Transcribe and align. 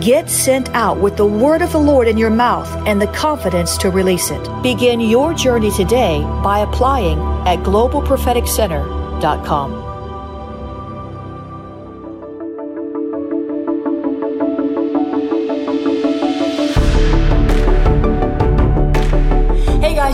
Get 0.00 0.30
sent 0.30 0.70
out 0.70 0.98
with 0.98 1.16
the 1.16 1.26
word 1.26 1.60
of 1.60 1.72
the 1.72 1.78
Lord 1.78 2.06
in 2.08 2.16
your 2.16 2.30
mouth 2.30 2.68
and 2.86 2.98
the 3.00 3.08
confidence 3.08 3.76
to 3.78 3.90
release 3.90 4.30
it. 4.30 4.62
Begin 4.62 5.00
your 5.00 5.34
journey 5.34 5.70
today 5.70 6.22
by 6.42 6.60
applying 6.60 7.18
at 7.46 7.58
globalpropheticcenter.com. 7.58 9.81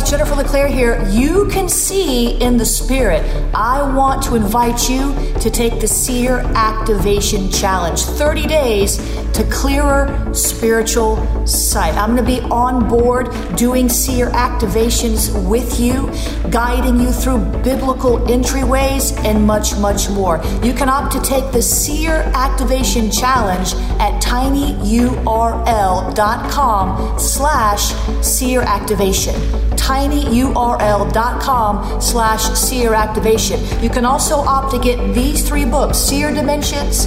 Jennifer 0.05 0.35
LeClaire 0.35 0.69
here. 0.69 1.07
You 1.09 1.49
can 1.49 1.69
see 1.69 2.41
in 2.41 2.57
the 2.57 2.65
spirit. 2.65 3.23
I 3.55 3.83
want 3.95 4.23
to 4.25 4.35
invite 4.35 4.89
you 4.89 5.15
to 5.41 5.51
take 5.51 5.81
the 5.81 5.89
Seer 5.89 6.39
Activation 6.55 7.51
Challenge 7.51 8.01
30 8.01 8.47
days 8.47 8.97
to 9.33 9.45
clearer 9.51 10.35
spiritual 10.35 11.47
sight. 11.47 11.95
I'm 11.95 12.15
going 12.17 12.25
to 12.25 12.41
be 12.41 12.41
on 12.51 12.89
board 12.89 13.29
doing 13.57 13.89
seer 13.89 14.31
activations 14.31 15.31
with 15.49 15.79
you, 15.81 16.11
guiding 16.51 17.01
you 17.01 17.13
through 17.13 17.39
biblical 17.63 18.19
entryways, 18.19 19.17
and 19.25 19.47
much, 19.47 19.77
much 19.79 20.11
more. 20.11 20.43
You 20.63 20.73
can 20.73 20.89
opt 20.89 21.13
to 21.13 21.21
take 21.23 21.53
the 21.53 21.63
Seer 21.63 22.31
Activation 22.35 23.11
Challenge 23.11 23.75
at 24.01 24.21
tinyurl.com 24.21 25.19
slash 27.19 27.93
seer 28.23 28.63
activation 28.63 29.68
tinyurl.com 29.89 31.79
slash 32.01 32.43
seer 32.53 32.93
activation. 32.93 33.59
You 33.83 33.89
can 33.89 34.05
also 34.05 34.37
opt 34.37 34.71
to 34.73 34.79
get 34.79 35.15
these 35.15 35.49
three 35.49 35.65
books, 35.65 35.97
Seer 35.97 36.31
Dimensions. 36.31 37.07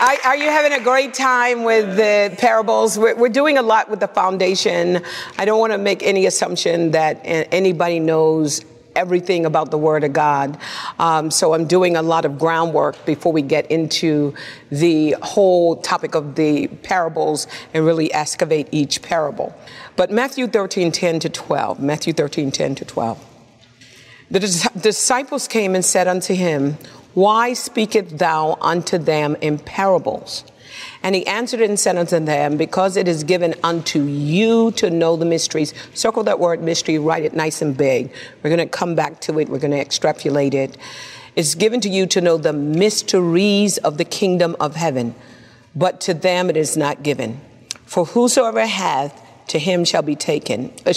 Are, 0.00 0.36
you 0.36 0.48
having 0.48 0.78
a 0.78 0.84
great 0.84 1.12
time 1.12 1.64
with 1.64 1.96
the 1.96 2.32
parables? 2.38 2.96
We're, 2.96 3.16
we're, 3.16 3.28
doing 3.28 3.58
a 3.58 3.62
lot 3.62 3.90
with 3.90 3.98
the 3.98 4.06
foundation. 4.06 5.02
I 5.36 5.44
don't 5.44 5.58
want 5.58 5.72
to 5.72 5.78
make 5.78 6.04
any 6.04 6.26
assumption 6.26 6.92
that 6.92 7.20
anybody 7.24 7.98
knows 7.98 8.64
everything 8.94 9.44
about 9.44 9.72
the 9.72 9.78
Word 9.78 10.04
of 10.04 10.12
God. 10.12 10.56
Um, 11.00 11.32
so 11.32 11.52
I'm 11.52 11.66
doing 11.66 11.96
a 11.96 12.02
lot 12.02 12.24
of 12.24 12.38
groundwork 12.38 13.04
before 13.06 13.32
we 13.32 13.42
get 13.42 13.68
into 13.72 14.34
the 14.70 15.16
whole 15.20 15.74
topic 15.74 16.14
of 16.14 16.36
the 16.36 16.68
parables 16.68 17.48
and 17.74 17.84
really 17.84 18.12
excavate 18.12 18.68
each 18.70 19.02
parable. 19.02 19.52
But 19.96 20.12
Matthew 20.12 20.46
13, 20.46 20.92
10 20.92 21.18
to 21.20 21.28
12, 21.28 21.80
Matthew 21.80 22.12
13, 22.12 22.52
10 22.52 22.74
to 22.76 22.84
12. 22.84 23.24
The 24.30 24.70
disciples 24.80 25.48
came 25.48 25.74
and 25.74 25.84
said 25.84 26.06
unto 26.06 26.34
him, 26.34 26.76
Why 27.18 27.52
speakest 27.52 28.18
thou 28.18 28.56
unto 28.60 28.96
them 28.96 29.36
in 29.40 29.58
parables? 29.58 30.44
And 31.02 31.16
he 31.16 31.26
answered 31.26 31.60
and 31.60 31.76
said 31.76 31.96
unto 31.96 32.20
them, 32.20 32.56
Because 32.56 32.96
it 32.96 33.08
is 33.08 33.24
given 33.24 33.56
unto 33.64 34.04
you 34.04 34.70
to 34.76 34.88
know 34.88 35.16
the 35.16 35.24
mysteries. 35.24 35.74
Circle 35.94 36.22
that 36.22 36.38
word 36.38 36.62
mystery, 36.62 36.96
write 36.96 37.24
it 37.24 37.34
nice 37.34 37.60
and 37.60 37.76
big. 37.76 38.12
We're 38.40 38.50
going 38.54 38.58
to 38.58 38.66
come 38.66 38.94
back 38.94 39.20
to 39.22 39.40
it, 39.40 39.48
we're 39.48 39.58
going 39.58 39.72
to 39.72 39.80
extrapolate 39.80 40.54
it. 40.54 40.76
It's 41.34 41.56
given 41.56 41.80
to 41.80 41.88
you 41.88 42.06
to 42.06 42.20
know 42.20 42.36
the 42.36 42.52
mysteries 42.52 43.78
of 43.78 43.98
the 43.98 44.04
kingdom 44.04 44.54
of 44.60 44.76
heaven, 44.76 45.16
but 45.74 46.00
to 46.02 46.14
them 46.14 46.48
it 46.48 46.56
is 46.56 46.76
not 46.76 47.02
given. 47.02 47.40
For 47.84 48.04
whosoever 48.04 48.64
hath, 48.64 49.20
to 49.48 49.58
him 49.58 49.84
shall 49.84 50.02
be 50.02 50.14
taken. 50.14 50.72
Uh, 50.86 50.92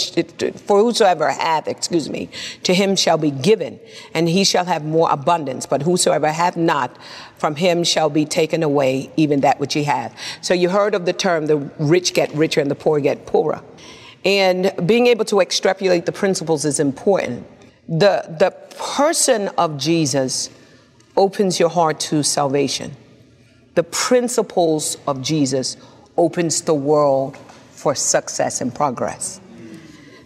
for 0.66 0.80
whosoever 0.80 1.30
hath, 1.30 1.68
excuse 1.68 2.08
me, 2.08 2.28
to 2.62 2.74
him 2.74 2.96
shall 2.96 3.18
be 3.18 3.30
given, 3.30 3.80
and 4.14 4.28
he 4.28 4.44
shall 4.44 4.64
have 4.64 4.84
more 4.84 5.10
abundance. 5.10 5.66
But 5.66 5.82
whosoever 5.82 6.30
hath 6.30 6.56
not, 6.56 6.96
from 7.36 7.56
him 7.56 7.84
shall 7.84 8.10
be 8.10 8.24
taken 8.24 8.62
away 8.62 9.10
even 9.16 9.40
that 9.40 9.58
which 9.58 9.74
he 9.74 9.84
hath. 9.84 10.16
So 10.40 10.54
you 10.54 10.68
heard 10.68 10.94
of 10.94 11.06
the 11.06 11.12
term, 11.12 11.46
the 11.46 11.56
rich 11.78 12.14
get 12.14 12.32
richer 12.34 12.60
and 12.60 12.70
the 12.70 12.74
poor 12.74 13.00
get 13.00 13.26
poorer. 13.26 13.62
And 14.24 14.72
being 14.86 15.08
able 15.08 15.24
to 15.26 15.40
extrapolate 15.40 16.06
the 16.06 16.12
principles 16.12 16.64
is 16.64 16.78
important. 16.78 17.46
The, 17.88 18.24
the 18.38 18.54
person 18.76 19.48
of 19.58 19.76
Jesus 19.78 20.48
opens 21.16 21.58
your 21.58 21.68
heart 21.68 21.98
to 22.00 22.22
salvation. 22.22 22.96
The 23.74 23.82
principles 23.82 24.96
of 25.06 25.22
Jesus 25.22 25.76
opens 26.16 26.62
the 26.62 26.74
world 26.74 27.36
for 27.82 27.94
success 27.96 28.60
and 28.60 28.72
progress. 28.72 29.40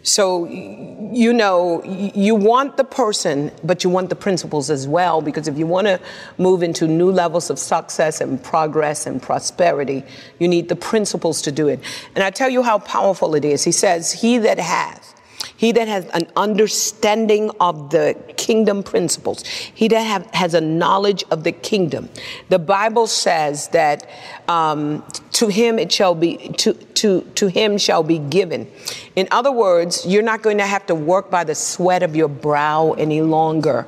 So, 0.02 0.44
you 0.44 1.32
know, 1.32 1.82
you 1.82 2.36
want 2.36 2.76
the 2.76 2.84
person, 2.84 3.50
but 3.64 3.82
you 3.82 3.90
want 3.90 4.08
the 4.08 4.14
principles 4.14 4.70
as 4.70 4.86
well, 4.86 5.20
because 5.20 5.48
if 5.48 5.58
you 5.58 5.66
want 5.66 5.88
to 5.88 5.98
move 6.38 6.62
into 6.62 6.86
new 6.86 7.10
levels 7.10 7.50
of 7.50 7.58
success 7.58 8.20
and 8.20 8.40
progress 8.40 9.04
and 9.04 9.20
prosperity, 9.20 10.04
you 10.38 10.46
need 10.46 10.68
the 10.68 10.76
principles 10.76 11.42
to 11.42 11.50
do 11.50 11.66
it. 11.66 11.80
And 12.14 12.22
I 12.22 12.30
tell 12.30 12.48
you 12.48 12.62
how 12.62 12.78
powerful 12.78 13.34
it 13.34 13.44
is. 13.44 13.64
He 13.64 13.72
says, 13.72 14.12
He 14.12 14.38
that 14.38 14.60
hath, 14.60 15.15
he 15.56 15.72
that 15.72 15.88
has 15.88 16.06
an 16.06 16.26
understanding 16.36 17.50
of 17.60 17.90
the 17.90 18.16
kingdom 18.36 18.82
principles, 18.82 19.44
he 19.44 19.88
that 19.88 20.02
have, 20.02 20.26
has 20.34 20.54
a 20.54 20.60
knowledge 20.60 21.24
of 21.30 21.44
the 21.44 21.52
kingdom. 21.52 22.08
The 22.48 22.58
Bible 22.58 23.06
says 23.06 23.68
that 23.68 24.08
um, 24.48 25.04
to 25.32 25.48
him 25.48 25.78
it 25.78 25.92
shall 25.92 26.14
be 26.14 26.36
to 26.58 26.72
to 26.72 27.20
to 27.34 27.46
him 27.48 27.78
shall 27.78 28.02
be 28.02 28.18
given. 28.18 28.70
In 29.16 29.28
other 29.30 29.52
words, 29.52 30.04
you're 30.06 30.22
not 30.22 30.42
going 30.42 30.58
to 30.58 30.66
have 30.66 30.86
to 30.86 30.94
work 30.94 31.30
by 31.30 31.44
the 31.44 31.54
sweat 31.54 32.02
of 32.02 32.14
your 32.14 32.28
brow 32.28 32.92
any 32.92 33.22
longer. 33.22 33.86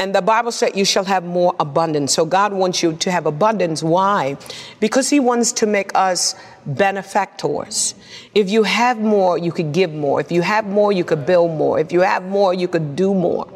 And 0.00 0.14
the 0.14 0.22
Bible 0.22 0.50
said 0.50 0.76
you 0.76 0.86
shall 0.86 1.04
have 1.04 1.24
more 1.24 1.54
abundance. 1.60 2.14
So 2.14 2.24
God 2.24 2.54
wants 2.54 2.82
you 2.82 2.94
to 2.94 3.10
have 3.10 3.26
abundance. 3.26 3.82
Why? 3.82 4.38
Because 4.80 5.10
He 5.10 5.20
wants 5.20 5.52
to 5.52 5.66
make 5.66 5.90
us 5.94 6.34
benefactors. 6.66 7.94
If 8.34 8.50
you 8.50 8.62
have 8.64 8.98
more, 8.98 9.38
you 9.38 9.52
could 9.52 9.72
give 9.72 9.92
more. 9.92 10.20
If 10.20 10.30
you 10.30 10.42
have 10.42 10.66
more, 10.66 10.92
you 10.92 11.04
could 11.04 11.26
build 11.26 11.52
more. 11.52 11.78
If 11.78 11.92
you 11.92 12.00
have 12.00 12.24
more, 12.24 12.54
you 12.54 12.68
could 12.68 12.96
do 12.96 13.14
more. 13.14 13.48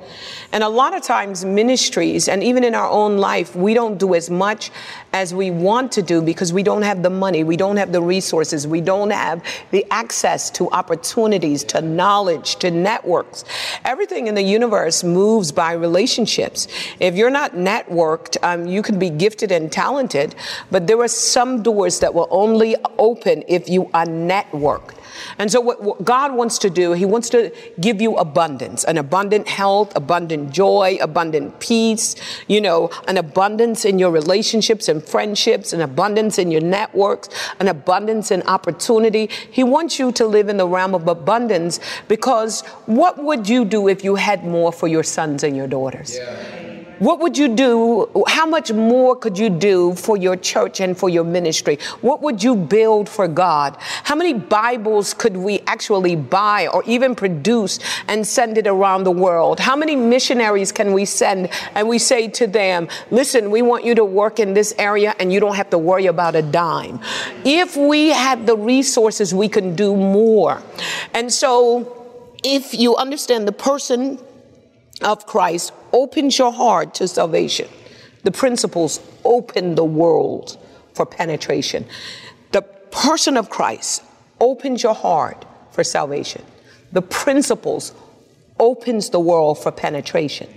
And 0.53 0.63
a 0.63 0.69
lot 0.69 0.97
of 0.97 1.03
times, 1.03 1.45
ministries, 1.45 2.29
and 2.29 2.43
even 2.43 2.63
in 2.63 2.75
our 2.75 2.89
own 2.89 3.19
life, 3.19 3.57
we 3.57 3.75
don't 3.75 3.99
do 3.99 4.15
as 4.15 4.31
much 4.31 4.71
as 5.13 5.35
we 5.35 5.51
want 5.51 5.91
to 5.93 6.03
do 6.03 6.23
because 6.23 6.53
we 6.53 6.63
don't 6.63 6.83
have 6.83 7.03
the 7.03 7.11
money, 7.11 7.43
we 7.43 7.57
don't 7.57 7.77
have 7.77 7.91
the 7.91 8.01
resources, 8.01 8.67
we 8.67 8.81
don't 8.81 9.11
have 9.11 9.45
the 9.73 9.85
access 9.91 10.51
to 10.51 10.71
opportunities, 10.71 11.65
to 11.65 11.81
knowledge, 11.81 12.57
to 12.57 12.71
networks. 12.71 13.45
Everything 13.85 14.29
in 14.29 14.35
the 14.35 14.43
universe 14.43 15.03
moves 15.03 15.51
by 15.51 15.73
relationships. 15.73 16.69
If 17.01 17.17
you're 17.17 17.31
not 17.31 17.53
networked, 17.53 18.37
um, 18.43 18.67
you 18.67 18.83
can 18.83 18.99
be 18.99 19.11
gifted 19.11 19.51
and 19.51 19.73
talented, 19.73 20.37
but 20.71 20.87
there 20.87 21.01
are 21.01 21.09
some 21.09 21.63
doors 21.63 21.99
that 22.01 22.15
will 22.15 22.29
only 22.31 22.77
open 22.99 23.04
if 23.13 23.69
you 23.69 23.91
are 23.93 24.07
networked. 24.07 24.97
And 25.39 25.51
so 25.51 25.61
what, 25.61 25.83
what, 25.83 26.05
God 26.05 26.35
wants 26.35 26.59
to 26.59 26.71
do, 26.71 26.93
He 26.93 27.05
wants 27.05 27.29
to 27.31 27.53
give 27.81 28.01
you 28.01 28.17
abundance, 28.17 28.85
an 28.85 28.99
abundant 28.99 29.49
health, 29.49 29.95
abundant 29.97 30.51
joy, 30.51 30.99
abundant 31.01 31.61
peace, 31.61 32.17
you 32.49 32.61
know, 32.61 32.91
an 33.07 33.17
abundance 33.17 33.85
in 33.85 33.99
your 33.99 34.11
relationships 34.11 34.89
and 34.89 35.03
friendships, 35.03 35.73
an 35.73 35.81
abundance 35.81 36.39
in 36.39 36.51
your 36.51 36.61
networks, 36.61 37.29
an 37.61 37.69
abundance 37.69 38.31
in 38.31 38.43
opportunity. 38.43 39.29
He 39.51 39.63
wants 39.65 39.99
you 39.99 40.13
to 40.13 40.27
live 40.27 40.49
in 40.49 40.57
the 40.57 40.69
realm 40.69 40.95
of 40.95 41.07
abundance 41.07 41.81
because 42.09 42.63
what 42.87 43.23
would 43.23 43.49
you 43.49 43.65
do 43.65 43.89
if 43.89 44.03
you 44.05 44.17
had 44.17 44.45
more 44.45 44.73
for 44.73 44.89
your 44.89 45.03
sons 45.03 45.45
and 45.45 45.57
your 45.57 45.67
daughters? 45.67 46.17
Yeah. 46.17 46.64
What 46.99 47.21
would 47.21 47.37
you 47.37 47.49
do? 47.49 48.25
How 48.29 48.47
much 48.47 48.73
more 48.73 49.17
could 49.17 49.37
you 49.37 49.51
do 49.51 49.95
for 49.95 50.17
your 50.17 50.37
church 50.37 50.81
and 50.81 50.97
for 50.97 51.09
your 51.09 51.25
ministry? 51.25 51.79
What 52.01 52.23
would 52.23 52.43
you 52.43 52.55
build 52.55 53.09
for 53.09 53.27
God? 53.27 53.77
How 53.81 54.15
many 54.15 54.35
Bibles 54.35 55.13
could 55.13 55.37
we 55.37 55.61
actually 55.67 56.15
buy 56.17 56.69
or 56.69 56.85
even 56.87 57.15
produce 57.15 57.81
and 58.07 58.27
send 58.27 58.59
it 58.59 58.67
around 58.67 59.05
the 59.05 59.11
world? 59.11 59.59
How 59.59 59.77
many 59.77 59.97
missionaries 59.97 60.73
can 60.73 60.93
we 60.93 61.05
send 61.05 61.51
and 61.75 61.89
we 61.89 61.99
say 61.99 62.29
to 62.29 62.47
them, 62.47 62.89
listen, 63.11 63.51
we 63.51 63.63
want 63.63 63.85
you 63.85 63.95
to 63.97 64.05
work 64.05 64.39
in 64.39 64.55
this 64.55 64.75
area 64.79 65.15
and 65.19 65.33
you 65.33 65.41
don't 65.41 65.57
have 65.57 65.71
to 65.71 65.79
worry 65.79 66.07
about 66.07 66.37
a 66.37 66.43
dime. 66.43 67.01
If 67.45 67.77
we 67.77 68.09
had 68.09 68.47
the 68.47 68.57
resources, 68.57 69.35
we 69.35 69.49
can 69.49 69.75
do 69.75 69.97
more. 69.97 70.63
And 71.13 71.33
so 71.33 72.07
if 72.45 72.75
you 72.75 72.95
understand 72.97 73.49
the 73.49 73.53
person 73.53 74.19
of 75.03 75.27
Christ 75.27 75.73
opens 75.93 76.39
your 76.39 76.53
heart 76.53 76.95
to 76.95 77.09
salvation. 77.09 77.69
The 78.23 78.31
principles 78.31 79.01
open 79.25 79.75
the 79.75 79.85
world 79.85 80.59
for 80.95 81.05
penetration. 81.05 81.85
The 82.53 82.63
person 82.63 83.37
of 83.37 83.51
Christ 83.51 84.03
opens 84.41 84.83
your 84.83 84.95
heart 84.95 85.45
for 85.73 85.85
salvation. 85.85 86.43
The 86.93 87.03
principles 87.03 87.93
opens 88.59 89.11
the 89.11 89.21
world 89.21 89.59
for 89.59 89.73
penetration. 89.73 90.49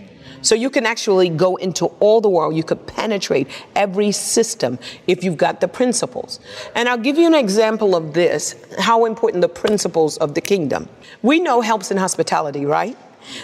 So 0.41 0.55
you 0.55 0.69
can 0.69 0.85
actually 0.85 1.29
go 1.29 1.55
into 1.55 1.87
all 1.99 2.21
the 2.21 2.29
world. 2.29 2.55
You 2.55 2.63
could 2.63 2.85
penetrate 2.85 3.47
every 3.75 4.11
system 4.11 4.77
if 5.07 5.23
you've 5.23 5.37
got 5.37 5.61
the 5.61 5.67
principles. 5.67 6.39
And 6.75 6.87
I'll 6.87 6.97
give 6.97 7.17
you 7.17 7.25
an 7.25 7.33
example 7.33 7.95
of 7.95 8.13
this, 8.13 8.55
how 8.77 9.05
important 9.05 9.41
the 9.41 9.49
principles 9.49 10.17
of 10.17 10.35
the 10.35 10.41
kingdom. 10.41 10.87
We 11.23 11.39
know 11.39 11.61
helps 11.61 11.89
in 11.89 11.97
hospitality, 11.97 12.65
right? 12.65 12.95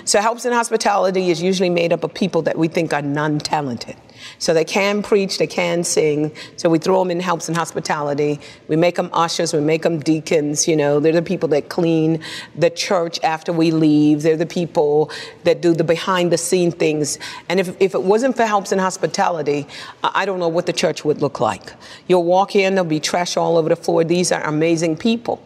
So 0.06 0.22
helps 0.22 0.46
in 0.46 0.54
hospitality 0.54 1.30
is 1.30 1.42
usually 1.42 1.70
made 1.70 1.94
up 1.94 2.04
of 2.04 2.14
people 2.14 2.42
that 2.44 2.58
we 2.58 2.68
think 2.68 2.94
are 2.94 3.02
non-talented. 3.02 3.96
So 4.40 4.54
they 4.54 4.66
can 4.66 5.04
preach, 5.04 5.38
they 5.38 5.48
can 5.48 5.84
sing. 5.84 6.32
So 6.56 6.70
we 6.70 6.80
throw 6.80 7.00
them 7.00 7.12
in 7.12 7.20
helps 7.20 7.50
in 7.50 7.56
hospitality. 7.56 8.40
We 8.68 8.76
make 8.76 8.96
them 8.96 9.10
ushers, 9.14 9.54
we 9.54 9.60
make 9.60 9.82
them 9.84 10.00
deacons. 10.00 10.68
You 10.68 10.76
know, 10.76 11.00
they're 11.00 11.14
the 11.14 11.22
people 11.22 11.50
that 11.50 11.70
clean 11.70 12.24
the 12.56 12.70
church 12.70 13.20
after 13.24 13.52
we 13.52 13.72
leave. 13.72 14.22
They're 14.22 14.38
the 14.38 14.46
people 14.46 15.12
that 15.44 15.62
do 15.62 15.74
the 15.74 15.84
behind 15.84 16.32
the 16.32 16.38
scene 16.38 16.72
things. 16.72 17.20
And 17.50 17.60
if, 17.60 17.76
if 17.82 17.94
it 17.94 18.04
wasn't 18.04 18.36
for 18.36 18.46
helps 18.46 18.72
in 18.72 18.80
hospitality, 18.80 19.68
I 20.04 20.26
don't 20.26 20.40
know 20.40 20.48
what 20.48 20.66
the 20.66 20.74
church 20.74 21.04
would 21.06 21.22
look 21.22 21.40
like. 21.40 21.74
You'll 22.08 22.24
walk 22.24 22.56
in, 22.56 22.76
there'll 22.76 22.90
be 22.90 23.00
trash 23.00 23.38
all 23.38 23.58
over 23.58 23.70
the 23.70 23.76
floor. 23.76 24.04
These 24.04 24.32
are 24.32 24.44
amazing 24.44 24.98
people. 24.98 25.44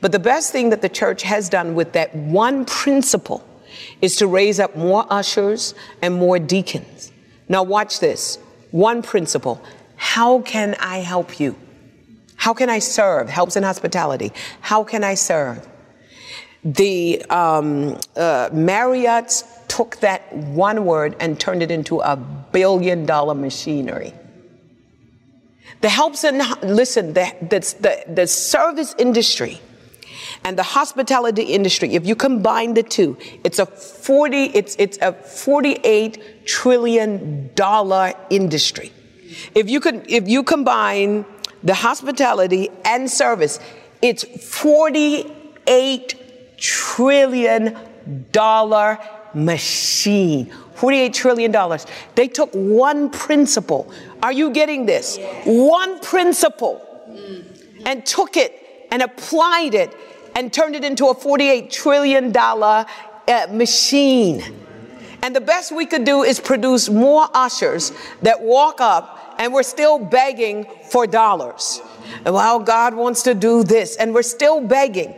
But 0.00 0.12
the 0.12 0.18
best 0.18 0.50
thing 0.50 0.70
that 0.70 0.80
the 0.80 0.88
church 0.88 1.22
has 1.22 1.48
done 1.48 1.74
with 1.74 1.92
that 1.92 2.14
one 2.14 2.64
principle 2.64 3.46
is 4.00 4.16
to 4.16 4.26
raise 4.26 4.60
up 4.60 4.76
more 4.76 5.06
ushers 5.10 5.74
and 6.02 6.14
more 6.14 6.38
deacons. 6.38 7.12
Now, 7.48 7.62
watch 7.62 8.00
this. 8.00 8.38
One 8.70 9.02
principle 9.02 9.62
how 9.96 10.40
can 10.40 10.76
I 10.80 10.98
help 10.98 11.38
you? 11.38 11.56
How 12.36 12.54
can 12.54 12.70
I 12.70 12.78
serve? 12.78 13.28
Helps 13.28 13.54
in 13.54 13.62
hospitality. 13.62 14.32
How 14.62 14.82
can 14.82 15.04
I 15.04 15.14
serve? 15.14 15.68
The 16.64 17.22
um, 17.28 18.00
uh, 18.16 18.48
Marriott's 18.50 19.44
took 19.68 19.96
that 20.00 20.34
one 20.34 20.86
word 20.86 21.16
and 21.20 21.38
turned 21.38 21.62
it 21.62 21.70
into 21.70 22.00
a 22.00 22.16
billion 22.16 23.04
dollar 23.04 23.34
machinery. 23.34 24.14
The 25.82 25.90
helps 25.90 26.24
in, 26.24 26.42
listen, 26.62 27.12
the, 27.12 27.30
the, 27.42 27.60
the, 27.80 28.12
the 28.12 28.26
service 28.26 28.94
industry 28.98 29.60
and 30.44 30.58
the 30.58 30.62
hospitality 30.62 31.42
industry, 31.42 31.94
if 31.94 32.06
you 32.06 32.16
combine 32.16 32.74
the 32.74 32.82
two, 32.82 33.16
it's 33.44 33.58
a 33.58 33.66
40, 33.66 34.44
it's, 34.44 34.74
it's 34.78 34.98
a 35.02 35.12
48 35.12 36.46
trillion 36.46 37.50
dollar 37.54 38.14
industry. 38.30 38.92
If 39.54 39.68
you 39.68 39.80
could, 39.80 40.10
if 40.10 40.28
you 40.28 40.42
combine 40.42 41.26
the 41.62 41.74
hospitality 41.74 42.70
and 42.84 43.10
service, 43.10 43.60
it's 44.00 44.24
48 44.24 46.56
trillion 46.56 47.76
dollar 48.32 48.98
machine. 49.34 50.50
48 50.74 51.12
trillion 51.12 51.52
dollars. 51.52 51.86
They 52.14 52.28
took 52.28 52.50
one 52.52 53.10
principle. 53.10 53.92
Are 54.22 54.32
you 54.32 54.50
getting 54.50 54.86
this? 54.86 55.18
One 55.44 56.00
principle 56.00 56.86
and 57.84 58.04
took 58.06 58.36
it 58.36 58.86
and 58.90 59.02
applied 59.02 59.74
it 59.74 59.94
and 60.40 60.50
turned 60.50 60.74
it 60.74 60.82
into 60.82 61.04
a 61.08 61.14
$48 61.14 61.70
trillion 61.70 62.34
uh, 62.34 62.86
machine. 63.50 64.42
And 65.22 65.36
the 65.36 65.40
best 65.42 65.70
we 65.70 65.84
could 65.84 66.04
do 66.04 66.22
is 66.22 66.40
produce 66.40 66.88
more 66.88 67.28
ushers 67.34 67.92
that 68.22 68.40
walk 68.40 68.80
up 68.80 69.34
and 69.36 69.52
we're 69.52 69.62
still 69.62 69.98
begging 69.98 70.64
for 70.90 71.06
dollars. 71.06 71.82
Well, 72.24 72.58
God 72.60 72.94
wants 72.94 73.22
to 73.24 73.34
do 73.34 73.64
this 73.64 73.96
and 73.96 74.14
we're 74.14 74.22
still 74.22 74.66
begging. 74.66 75.14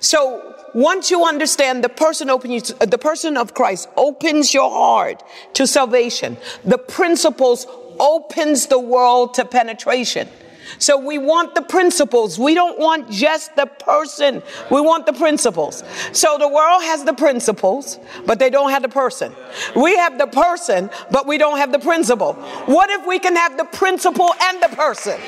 So 0.00 0.54
once 0.74 1.10
you 1.10 1.24
understand 1.24 1.82
the 1.82 1.88
person 1.88 2.28
open 2.28 2.50
you, 2.50 2.60
the 2.60 2.98
person 2.98 3.38
of 3.38 3.54
Christ 3.54 3.88
opens 3.96 4.52
your 4.52 4.70
heart 4.70 5.22
to 5.54 5.66
salvation, 5.66 6.36
the 6.64 6.76
principles 6.76 7.66
opens 7.98 8.66
the 8.66 8.78
world 8.78 9.32
to 9.34 9.46
penetration. 9.46 10.28
So 10.78 10.98
we 10.98 11.18
want 11.18 11.54
the 11.54 11.62
principles. 11.62 12.38
We 12.38 12.54
don't 12.54 12.78
want 12.78 13.10
just 13.10 13.54
the 13.56 13.66
person. 13.66 14.42
We 14.70 14.80
want 14.80 15.06
the 15.06 15.12
principles. 15.12 15.82
So 16.12 16.36
the 16.38 16.48
world 16.48 16.82
has 16.82 17.04
the 17.04 17.14
principles, 17.14 17.98
but 18.26 18.38
they 18.38 18.50
don't 18.50 18.70
have 18.70 18.82
the 18.82 18.88
person. 18.88 19.32
We 19.74 19.96
have 19.96 20.18
the 20.18 20.26
person, 20.26 20.90
but 21.10 21.26
we 21.26 21.38
don't 21.38 21.58
have 21.58 21.72
the 21.72 21.78
principle. 21.78 22.34
What 22.66 22.90
if 22.90 23.06
we 23.06 23.18
can 23.18 23.36
have 23.36 23.56
the 23.56 23.64
principle 23.64 24.30
and 24.42 24.62
the 24.62 24.68
person? 24.68 25.20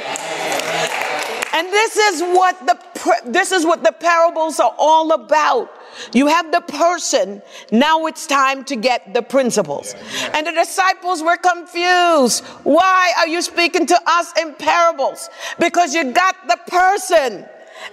And 1.52 1.66
this 1.66 1.97
is 1.97 2.21
what 2.23 2.66
the 2.66 2.78
this 3.26 3.52
is 3.52 3.64
what 3.64 3.83
the 3.85 3.93
parables 3.93 4.61
are 4.61 4.75
all 4.78 5.12
about. 5.12 5.71
You 6.12 6.26
have 6.26 6.52
the 6.52 6.61
person. 6.61 7.43
Now 7.73 8.07
it's 8.07 8.26
time 8.26 8.64
to 8.64 8.76
get 8.76 9.14
the 9.14 9.23
principles. 9.23 9.95
And 10.35 10.47
the 10.47 10.52
disciples 10.52 11.23
were 11.23 11.37
confused. 11.37 12.45
Why 12.64 13.12
are 13.19 13.28
you 13.28 13.43
speaking 13.43 13.87
to 13.87 14.00
us 14.07 14.33
in 14.38 14.55
parables? 14.55 15.28
Because 15.59 15.95
you 15.95 16.12
got 16.12 16.37
the 16.47 16.59
person. 16.69 17.47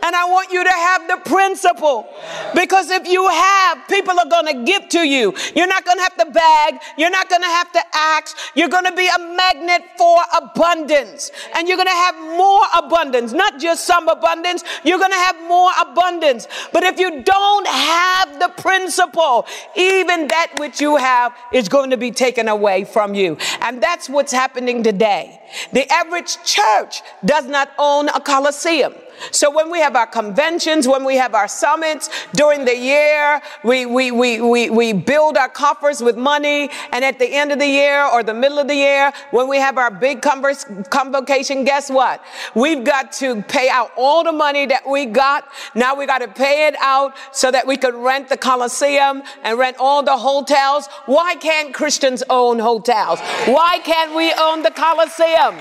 And 0.04 0.16
I 0.16 0.26
want 0.26 0.52
you 0.52 0.64
to 0.64 0.72
have 0.72 1.08
the 1.08 1.18
principle. 1.30 2.08
Because 2.54 2.90
if 2.90 3.08
you 3.08 3.28
have, 3.28 3.88
people 3.88 4.20
are 4.20 4.30
going 4.30 4.48
to 4.48 4.64
give 4.64 4.90
to 4.90 5.08
you. 5.08 5.34
You're 5.56 5.68
not 5.68 5.86
going 5.86 5.98
to 5.98 6.04
have 6.04 6.18
to 6.18 6.26
beg. 6.26 6.82
You're 6.98 7.12
not 7.12 7.30
going 7.30 7.42
to 7.42 7.48
have 7.48 7.72
to 7.74 7.82
ask. 7.94 8.38
You're 8.56 8.70
going 8.70 8.86
to 8.86 8.96
be 8.96 9.08
a 9.08 9.20
magnet 9.20 9.84
for 9.98 10.18
abundance. 10.38 11.32
And 11.56 11.68
you're 11.68 11.78
going 11.78 11.88
to 11.88 11.92
have 11.92 12.16
more 12.38 12.64
abundance, 12.78 13.32
not 13.34 13.60
just 13.60 13.86
some 13.86 14.08
abundance. 14.08 14.64
You're 14.84 15.00
going 15.00 15.12
to 15.12 15.18
have 15.18 15.42
more 15.48 15.72
abundance. 15.82 16.48
But 16.72 16.84
if 16.84 17.00
you 17.00 17.24
don't 17.24 17.68
have 17.68 18.40
the 18.40 18.50
principle, 18.62 19.46
even 19.76 20.28
that 20.28 20.54
which 20.60 20.82
you 20.82 20.98
have 20.98 21.34
is 21.54 21.70
going 21.70 21.90
to 21.92 21.98
be 21.98 22.12
taken 22.12 22.48
away 22.48 22.84
from 22.84 23.16
you. 23.16 23.38
And 23.62 23.82
that's 23.82 24.10
what's 24.10 24.32
happening 24.32 24.84
today. 24.84 25.42
The 25.72 25.92
average 25.92 26.38
church 26.44 27.02
does 27.24 27.46
not 27.46 27.72
own 27.78 28.10
a 28.10 28.20
coliseum. 28.20 28.94
So 29.32 29.50
when 29.50 29.70
we 29.72 29.80
have 29.80 29.96
our 29.96 30.08
conventions, 30.08 30.88
when 30.88 31.04
we 31.04 31.16
have 31.16 31.34
our 31.36 31.48
summits 31.48 32.10
during 32.34 32.66
the 32.66 32.78
year, 32.78 33.42
we, 33.64 33.86
we, 33.86 34.12
we, 34.12 34.42
we, 34.42 34.70
we 34.70 34.94
build 34.94 35.38
our 35.38 35.50
coffers, 35.50 36.02
with 36.02 36.18
money. 36.18 36.70
And 36.92 37.04
at 37.06 37.20
the 37.20 37.28
end 37.28 37.52
of 37.52 37.60
the 37.60 37.68
year 37.68 38.06
or 38.06 38.24
the 38.24 38.34
middle 38.34 38.60
of 38.60 38.68
the 38.68 38.76
year, 38.76 39.12
when 39.32 39.48
we 39.48 39.58
have 39.58 39.78
our 39.78 39.92
big 39.92 40.22
converse, 40.22 40.66
convocation, 40.90 41.64
guess 41.64 41.90
what? 41.90 42.24
We've 42.56 42.84
got 42.84 43.12
to 43.14 43.42
pay 43.44 43.70
out 43.70 43.92
all 43.96 44.24
the 44.24 44.32
money 44.32 44.66
that 44.68 44.88
we 44.88 45.06
got. 45.06 45.48
Now 45.76 45.96
we 45.96 46.06
got 46.06 46.20
to 46.20 46.28
pay 46.28 46.68
it 46.68 46.76
out 46.82 47.16
so 47.32 47.52
that 47.52 47.68
we 47.68 47.78
could 47.78 47.94
rent 47.94 48.30
the 48.30 48.38
Coliseum 48.38 49.24
and 49.44 49.58
rent 49.58 49.78
all 49.80 50.02
the 50.04 50.18
hotels. 50.18 50.88
Why 51.06 51.36
can't 51.36 51.74
Christians 51.74 52.24
own 52.30 52.60
hotels? 52.60 53.20
Why 53.46 53.80
can't 53.80 54.16
we 54.16 54.34
own 54.34 54.64
the 54.64 54.72
Coliseum? 54.72 55.56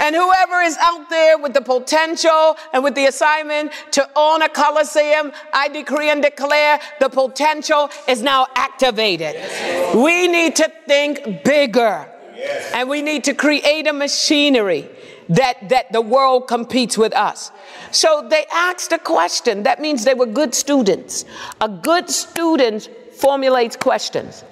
And 0.00 0.14
whoever 0.14 0.60
is 0.62 0.76
out 0.80 1.10
there 1.10 1.38
with 1.38 1.54
the 1.54 1.60
potential 1.60 2.56
and 2.72 2.84
with 2.84 2.94
the 2.94 3.06
assignment 3.06 3.72
to 3.92 4.08
own 4.16 4.42
a 4.42 4.48
coliseum, 4.48 5.32
I 5.52 5.68
decree 5.68 6.10
and 6.10 6.22
declare 6.22 6.80
the 7.00 7.08
potential 7.08 7.90
is 8.06 8.22
now 8.22 8.46
activated. 8.54 9.34
Yes. 9.34 9.94
We 9.94 10.28
need 10.28 10.56
to 10.56 10.72
think 10.86 11.44
bigger. 11.44 12.08
Yes. 12.34 12.72
And 12.72 12.88
we 12.88 13.02
need 13.02 13.24
to 13.24 13.34
create 13.34 13.86
a 13.86 13.92
machinery 13.92 14.88
that, 15.28 15.68
that 15.68 15.92
the 15.92 16.00
world 16.00 16.48
competes 16.48 16.96
with 16.96 17.14
us. 17.14 17.50
So 17.90 18.26
they 18.28 18.46
asked 18.52 18.92
a 18.92 18.98
question. 18.98 19.64
That 19.64 19.80
means 19.80 20.04
they 20.04 20.14
were 20.14 20.26
good 20.26 20.54
students. 20.54 21.24
A 21.60 21.68
good 21.68 22.08
student 22.08 22.88
formulates 23.12 23.76
questions. 23.76 24.44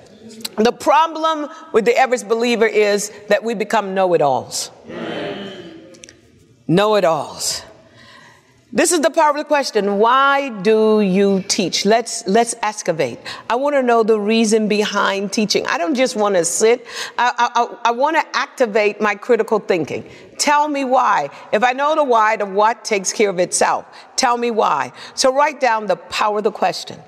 The 0.57 0.73
problem 0.73 1.49
with 1.73 1.85
the 1.85 1.97
average 1.97 2.27
believer 2.27 2.67
is 2.67 3.13
that 3.29 3.45
we 3.45 3.55
become 3.55 3.95
know 3.95 4.13
it 4.15 4.23
alls. 4.23 4.71
Know 6.69 6.97
it 6.97 7.05
alls. 7.05 7.63
This 8.73 8.91
is 8.91 9.01
the 9.01 9.11
power 9.11 9.31
of 9.31 9.37
the 9.37 9.45
question. 9.45 9.99
Why 9.99 10.49
do 10.49 11.01
you 11.01 11.43
teach? 11.47 11.87
Let's, 11.87 12.27
let's 12.27 12.55
excavate. 12.63 13.21
I 13.49 13.55
want 13.55 13.77
to 13.77 13.83
know 13.83 14.03
the 14.03 14.19
reason 14.19 14.67
behind 14.67 15.33
teaching. 15.33 15.65
I 15.67 15.79
don't 15.79 15.95
just 15.95 16.17
want 16.17 16.35
to 16.35 16.45
sit. 16.45 16.85
I, 17.17 17.33
I, 17.55 17.77
I 17.87 17.91
want 17.93 18.17
to 18.17 18.37
activate 18.37 19.01
my 19.01 19.15
critical 19.15 19.61
thinking. 19.61 20.05
Tell 20.37 20.69
me 20.69 20.85
why. 20.85 21.31
If 21.53 21.63
I 21.63 21.73
know 21.73 21.95
the 21.95 22.05
why, 22.05 22.37
the 22.37 22.45
what 22.45 22.85
takes 22.85 23.13
care 23.13 23.31
of 23.31 23.39
itself. 23.39 23.87
Tell 24.17 24.37
me 24.37 24.51
why. 24.51 24.93
So 25.15 25.33
write 25.33 25.61
down 25.61 25.87
the 25.87 25.97
power 25.97 26.39
of 26.39 26.45
the 26.45 26.53
question. 26.53 27.01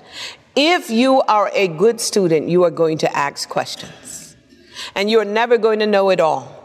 If 0.55 0.89
you 0.89 1.21
are 1.23 1.51
a 1.53 1.67
good 1.67 1.99
student, 1.99 2.47
you 2.47 2.63
are 2.63 2.71
going 2.71 2.97
to 2.99 3.15
ask 3.15 3.47
questions. 3.47 4.35
And 4.95 5.11
you're 5.11 5.25
never 5.25 5.57
going 5.57 5.79
to 5.79 5.87
know 5.87 6.09
it 6.09 6.21
all. 6.21 6.58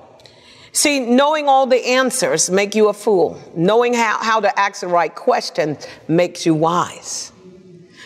See, 0.74 0.98
knowing 0.98 1.48
all 1.48 1.66
the 1.66 1.86
answers 1.86 2.50
make 2.50 2.74
you 2.74 2.88
a 2.88 2.92
fool. 2.92 3.40
Knowing 3.54 3.94
how, 3.94 4.18
how 4.20 4.40
to 4.40 4.58
ask 4.58 4.80
the 4.80 4.88
right 4.88 5.14
question 5.14 5.78
makes 6.08 6.44
you 6.44 6.52
wise. 6.52 7.30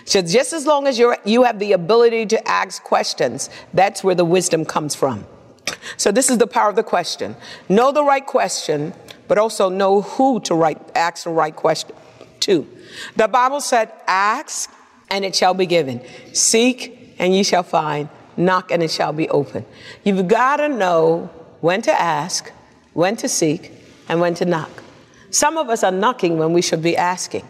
So 0.05 0.21
just 0.21 0.53
as 0.53 0.67
long 0.67 0.87
as 0.87 0.99
you 0.99 1.15
you 1.25 1.45
have 1.45 1.59
the 1.59 1.73
ability 1.73 2.27
to 2.27 2.49
ask 2.49 2.83
questions, 2.83 3.49
that's 3.73 4.05
where 4.05 4.15
the 4.15 4.25
wisdom 4.25 4.67
comes 4.67 4.95
from. 4.95 5.27
So 5.97 6.13
this 6.13 6.29
is 6.29 6.37
the 6.37 6.47
power 6.47 6.69
of 6.69 6.77
the 6.77 6.83
question. 6.83 7.37
Know 7.71 7.91
the 7.91 8.05
right 8.05 8.25
question, 8.25 8.93
but 9.29 9.39
also 9.39 9.71
know 9.71 10.03
who 10.03 10.41
to 10.41 10.55
write, 10.55 10.79
ask 10.95 11.25
the 11.25 11.31
right 11.31 11.57
question 11.57 11.97
to. 12.41 12.67
The 13.17 13.29
Bible 13.29 13.63
said, 13.63 13.93
ask 14.07 14.71
and 15.11 15.25
it 15.25 15.35
shall 15.35 15.55
be 15.55 15.67
given. 15.67 16.03
Seek 16.35 17.15
and 17.19 17.35
ye 17.35 17.43
shall 17.43 17.63
find. 17.63 18.11
Knock 18.37 18.71
and 18.71 18.83
it 18.83 18.91
shall 18.91 19.15
be 19.15 19.29
open. 19.31 19.65
You've 20.05 20.29
got 20.29 20.59
to 20.59 20.69
know 20.69 21.31
when 21.61 21.83
to 21.83 21.93
ask, 21.93 22.53
when 22.99 23.15
to 23.15 23.29
seek, 23.29 23.71
and 24.09 24.21
when 24.21 24.35
to 24.35 24.45
knock. 24.45 24.83
Some 25.31 25.57
of 25.57 25.69
us 25.69 25.85
are 25.85 25.93
knocking 25.93 26.37
when 26.37 26.53
we 26.53 26.61
should 26.61 26.83
be 26.83 26.97
asking. 26.97 27.47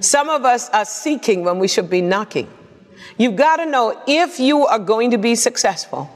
Some 0.00 0.30
of 0.30 0.46
us 0.46 0.70
are 0.70 0.86
seeking 0.86 1.44
when 1.44 1.58
we 1.58 1.68
should 1.68 1.90
be 1.90 2.00
knocking. 2.00 2.48
You've 3.18 3.36
got 3.36 3.56
to 3.56 3.66
know 3.66 4.02
if 4.06 4.40
you 4.40 4.64
are 4.64 4.78
going 4.78 5.10
to 5.10 5.18
be 5.18 5.34
successful, 5.34 6.08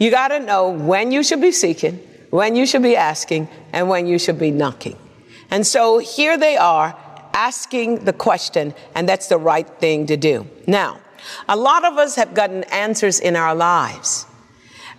you 0.00 0.10
got 0.10 0.28
to 0.28 0.40
know 0.40 0.70
when 0.70 1.12
you 1.12 1.22
should 1.22 1.40
be 1.40 1.52
seeking, 1.52 1.98
when 2.30 2.56
you 2.56 2.66
should 2.66 2.82
be 2.82 2.96
asking, 2.96 3.48
and 3.72 3.88
when 3.88 4.08
you 4.08 4.18
should 4.18 4.40
be 4.40 4.50
knocking. 4.50 4.98
And 5.48 5.64
so 5.64 5.98
here 5.98 6.36
they 6.36 6.56
are 6.56 6.98
asking 7.32 8.06
the 8.06 8.12
question, 8.12 8.74
and 8.96 9.08
that's 9.08 9.28
the 9.28 9.38
right 9.38 9.68
thing 9.78 10.04
to 10.08 10.16
do. 10.16 10.48
Now, 10.66 10.98
a 11.48 11.54
lot 11.54 11.84
of 11.84 11.96
us 11.96 12.16
have 12.16 12.34
gotten 12.34 12.64
answers 12.64 13.20
in 13.20 13.36
our 13.36 13.54
lives. 13.54 14.26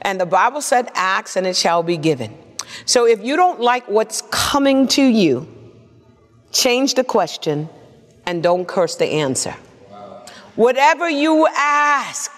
And 0.02 0.18
the 0.18 0.26
Bible 0.26 0.62
said, 0.62 0.90
Ask 0.96 1.36
and 1.36 1.46
it 1.46 1.58
shall 1.58 1.84
be 1.84 1.98
given. 1.98 2.47
So 2.86 3.06
if 3.06 3.24
you 3.24 3.36
don't 3.36 3.60
like 3.60 3.88
what's 3.88 4.22
coming 4.32 4.88
to 4.90 5.04
you, 5.04 5.48
change 6.52 6.94
the 6.96 7.04
question 7.04 7.70
and 8.26 8.44
don't 8.44 8.68
curse 8.68 8.96
the 8.96 9.06
answer. 9.06 9.56
Whatever 10.56 11.10
you 11.10 11.48
ask, 11.56 12.32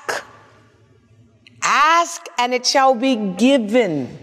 ask 1.64 2.28
and 2.38 2.54
it 2.54 2.66
shall 2.66 2.94
be 2.94 3.16
given. 3.16 4.18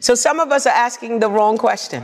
So 0.00 0.14
some 0.14 0.40
of 0.40 0.50
us 0.50 0.66
are 0.66 0.74
asking 0.74 1.20
the 1.20 1.28
wrong 1.28 1.58
question. 1.58 2.02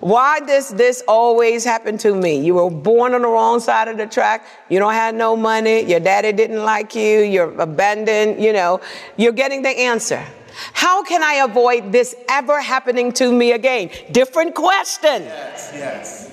Why 0.00 0.40
does 0.40 0.68
this 0.68 1.02
always 1.08 1.64
happen 1.64 1.98
to 1.98 2.14
me? 2.14 2.40
You 2.44 2.54
were 2.54 2.70
born 2.70 3.14
on 3.14 3.22
the 3.22 3.28
wrong 3.28 3.58
side 3.60 3.88
of 3.88 3.96
the 3.96 4.06
track. 4.06 4.44
You 4.68 4.78
don't 4.78 4.92
have 4.92 5.14
no 5.14 5.36
money. 5.36 5.80
Your 5.80 6.00
daddy 6.00 6.32
didn't 6.32 6.62
like 6.62 6.94
you. 6.94 7.20
You're 7.20 7.58
abandoned. 7.60 8.42
You 8.42 8.52
know, 8.52 8.80
you're 9.16 9.32
getting 9.32 9.62
the 9.62 9.70
answer. 9.70 10.24
How 10.72 11.02
can 11.02 11.22
I 11.22 11.34
avoid 11.34 11.92
this 11.92 12.14
ever 12.28 12.60
happening 12.60 13.12
to 13.12 13.32
me 13.32 13.52
again? 13.52 13.90
Different 14.12 14.54
question. 14.54 15.22
Yes, 15.22 15.70
yes. 15.74 16.30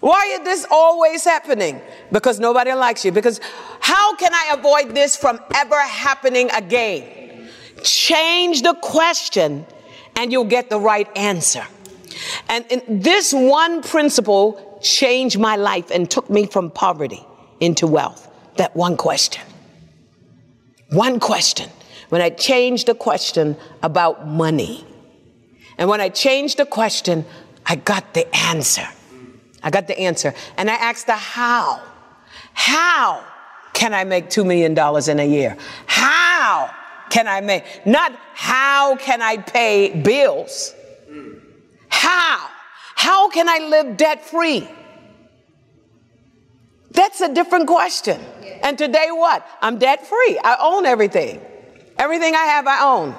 Why 0.00 0.38
is 0.38 0.44
this 0.44 0.66
always 0.70 1.24
happening? 1.24 1.80
Because 2.10 2.40
nobody 2.40 2.72
likes 2.72 3.04
you. 3.04 3.12
Because 3.12 3.40
how 3.80 4.16
can 4.16 4.32
I 4.32 4.54
avoid 4.58 4.94
this 4.94 5.14
from 5.14 5.38
ever 5.54 5.78
happening 5.78 6.50
again? 6.52 7.48
Change 7.82 8.62
the 8.62 8.74
question 8.74 9.66
and 10.16 10.32
you'll 10.32 10.44
get 10.44 10.70
the 10.70 10.80
right 10.80 11.08
answer. 11.16 11.64
And, 12.48 12.64
and 12.70 13.02
this 13.04 13.32
one 13.32 13.82
principle 13.82 14.78
changed 14.82 15.38
my 15.38 15.56
life 15.56 15.90
and 15.90 16.10
took 16.10 16.30
me 16.30 16.46
from 16.46 16.70
poverty 16.70 17.24
into 17.60 17.86
wealth. 17.86 18.26
That 18.56 18.74
one 18.74 18.96
question. 18.96 19.44
One 20.90 21.20
question. 21.20 21.70
When 22.10 22.20
I 22.20 22.30
changed 22.30 22.86
the 22.86 22.94
question 22.94 23.56
about 23.82 24.26
money. 24.26 24.84
And 25.78 25.88
when 25.88 26.00
I 26.00 26.10
changed 26.10 26.58
the 26.58 26.66
question, 26.66 27.24
I 27.64 27.76
got 27.76 28.14
the 28.14 28.32
answer. 28.36 28.86
I 29.62 29.70
got 29.70 29.86
the 29.86 29.98
answer. 29.98 30.34
And 30.56 30.68
I 30.70 30.74
asked 30.74 31.06
the 31.06 31.14
how. 31.14 31.80
How 32.52 33.24
can 33.72 33.94
I 33.94 34.04
make 34.04 34.28
$2 34.28 34.44
million 34.44 34.72
in 34.72 35.20
a 35.20 35.24
year? 35.24 35.56
How 35.86 36.74
can 37.10 37.26
I 37.28 37.40
make, 37.40 37.64
not 37.86 38.12
how 38.34 38.96
can 38.96 39.22
I 39.22 39.36
pay 39.38 40.00
bills? 40.02 40.74
How? 41.88 42.48
How 42.96 43.30
can 43.30 43.48
I 43.48 43.58
live 43.58 43.96
debt 43.96 44.24
free? 44.24 44.68
That's 46.90 47.20
a 47.20 47.32
different 47.32 47.66
question. 47.66 48.20
And 48.62 48.76
today, 48.76 49.08
what? 49.10 49.46
I'm 49.62 49.78
debt 49.78 50.06
free. 50.06 50.38
I 50.42 50.56
own 50.60 50.86
everything. 50.86 51.40
Everything 52.00 52.34
I 52.34 52.44
have, 52.44 52.66
I 52.66 52.82
own. 52.82 53.14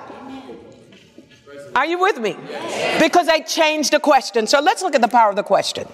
Are 1.76 1.86
you 1.86 2.00
with 2.00 2.20
me? 2.20 2.36
Because 3.00 3.28
I 3.28 3.40
changed 3.40 3.94
the 3.94 4.00
question. 4.00 4.48
So 4.48 4.60
let's 4.60 4.82
look 4.82 4.96
at 4.96 5.02
the 5.02 5.08
power 5.08 5.30
of 5.30 5.36
the 5.36 5.44
question. 5.44 5.88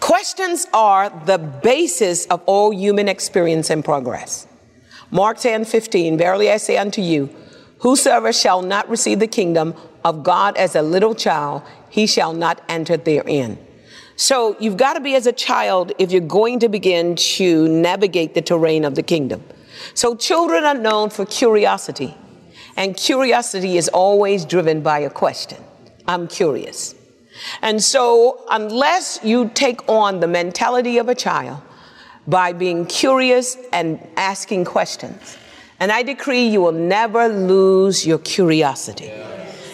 Questions 0.00 0.66
are 0.72 1.10
the 1.26 1.36
basis 1.36 2.24
of 2.26 2.42
all 2.46 2.72
human 2.72 3.06
experience 3.06 3.68
and 3.68 3.84
progress. 3.84 4.46
Mark 5.10 5.38
10 5.38 5.66
15, 5.66 6.16
Verily 6.16 6.50
I 6.50 6.56
say 6.56 6.78
unto 6.78 7.02
you, 7.02 7.28
whosoever 7.80 8.32
shall 8.32 8.62
not 8.62 8.88
receive 8.88 9.20
the 9.20 9.26
kingdom 9.26 9.74
of 10.06 10.22
God 10.22 10.56
as 10.56 10.74
a 10.74 10.82
little 10.82 11.14
child, 11.14 11.62
he 11.90 12.06
shall 12.06 12.32
not 12.32 12.62
enter 12.66 12.96
therein. 12.96 13.58
So 14.16 14.56
you've 14.58 14.78
got 14.78 14.94
to 14.94 15.00
be 15.00 15.14
as 15.16 15.26
a 15.26 15.32
child 15.32 15.92
if 15.98 16.12
you're 16.12 16.22
going 16.22 16.60
to 16.60 16.70
begin 16.70 17.14
to 17.16 17.68
navigate 17.68 18.34
the 18.34 18.42
terrain 18.42 18.86
of 18.86 18.94
the 18.94 19.02
kingdom. 19.02 19.44
So 19.94 20.16
children 20.16 20.64
are 20.64 20.74
known 20.74 21.10
for 21.10 21.24
curiosity, 21.24 22.16
and 22.76 22.96
curiosity 22.96 23.76
is 23.76 23.88
always 23.88 24.44
driven 24.44 24.82
by 24.82 24.98
a 24.98 25.10
question. 25.10 25.62
I'm 26.06 26.26
curious. 26.26 26.94
And 27.62 27.82
so 27.82 28.44
unless 28.50 29.20
you 29.22 29.50
take 29.54 29.88
on 29.88 30.20
the 30.20 30.26
mentality 30.26 30.98
of 30.98 31.08
a 31.08 31.14
child 31.14 31.62
by 32.26 32.52
being 32.52 32.86
curious 32.86 33.56
and 33.72 34.04
asking 34.16 34.64
questions, 34.64 35.38
and 35.78 35.92
I 35.92 36.02
decree 36.02 36.48
you 36.48 36.60
will 36.60 36.72
never 36.72 37.28
lose 37.28 38.06
your 38.06 38.18
curiosity. 38.18 39.10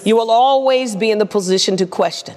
You 0.04 0.16
will 0.16 0.30
always 0.30 0.96
be 0.96 1.10
in 1.10 1.18
the 1.18 1.26
position 1.26 1.76
to 1.78 1.86
question. 1.86 2.36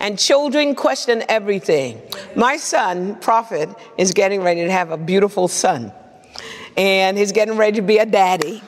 And 0.00 0.18
children 0.18 0.74
question 0.74 1.22
everything. 1.28 2.00
My 2.36 2.56
son, 2.56 3.16
Prophet, 3.16 3.68
is 3.98 4.12
getting 4.12 4.42
ready 4.42 4.62
to 4.62 4.70
have 4.70 4.90
a 4.90 4.96
beautiful 4.96 5.48
son. 5.48 5.92
And 6.76 7.16
he's 7.16 7.32
getting 7.32 7.56
ready 7.56 7.76
to 7.76 7.82
be 7.82 7.98
a 7.98 8.06
daddy. 8.06 8.62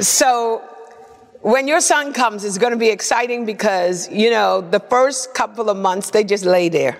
So 0.00 0.62
when 1.42 1.68
your 1.68 1.80
son 1.80 2.12
comes, 2.12 2.44
it's 2.44 2.58
going 2.58 2.72
to 2.72 2.78
be 2.78 2.88
exciting 2.88 3.46
because, 3.46 4.10
you 4.10 4.30
know, 4.30 4.60
the 4.60 4.80
first 4.80 5.34
couple 5.34 5.70
of 5.70 5.76
months, 5.76 6.10
they 6.10 6.24
just 6.24 6.44
lay 6.44 6.68
there 6.68 6.98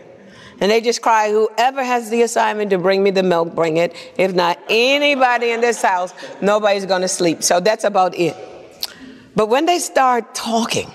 And 0.61 0.71
they 0.71 0.81
just 0.81 1.03
cry, 1.03 1.31
whoever 1.31 1.83
has 1.83 2.09
the 2.11 2.23
assignment 2.23 2.71
to 2.71 2.79
bring 2.79 3.03
me 3.03 3.11
the 3.11 3.25
milk, 3.25 3.53
bring 3.53 3.79
it. 3.79 3.97
If 4.17 4.33
not 4.33 4.61
anybody 4.69 5.51
in 5.51 5.61
this 5.61 5.83
house, 5.83 6.15
nobody's 6.41 6.87
going 6.87 7.03
to 7.03 7.09
sleep. 7.09 7.43
So 7.43 7.59
that's 7.59 7.83
about 7.83 8.15
it. 8.17 8.37
But 9.35 9.49
when 9.49 9.67
they 9.67 9.81
start 9.81 10.37
talking, 10.37 10.89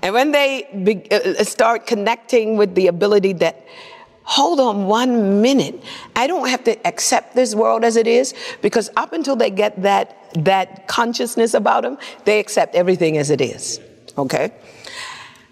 and 0.00 0.14
when 0.14 0.30
they 0.30 0.68
be, 0.84 1.10
uh, 1.10 1.42
start 1.42 1.88
connecting 1.88 2.56
with 2.56 2.76
the 2.76 2.86
ability 2.86 3.32
that, 3.34 3.66
hold 4.24 4.60
on 4.60 4.86
one 4.86 5.42
minute, 5.42 5.82
I 6.14 6.26
don't 6.26 6.48
have 6.48 6.64
to 6.64 6.86
accept 6.86 7.34
this 7.34 7.54
world 7.54 7.84
as 7.84 7.96
it 7.96 8.06
is, 8.06 8.34
because 8.60 8.90
up 8.96 9.12
until 9.12 9.36
they 9.36 9.50
get 9.50 9.82
that, 9.82 10.16
that 10.34 10.86
consciousness 10.88 11.54
about 11.54 11.82
them, 11.82 11.98
they 12.24 12.38
accept 12.38 12.74
everything 12.74 13.18
as 13.18 13.30
it 13.30 13.40
is. 13.40 13.80
Okay? 14.16 14.52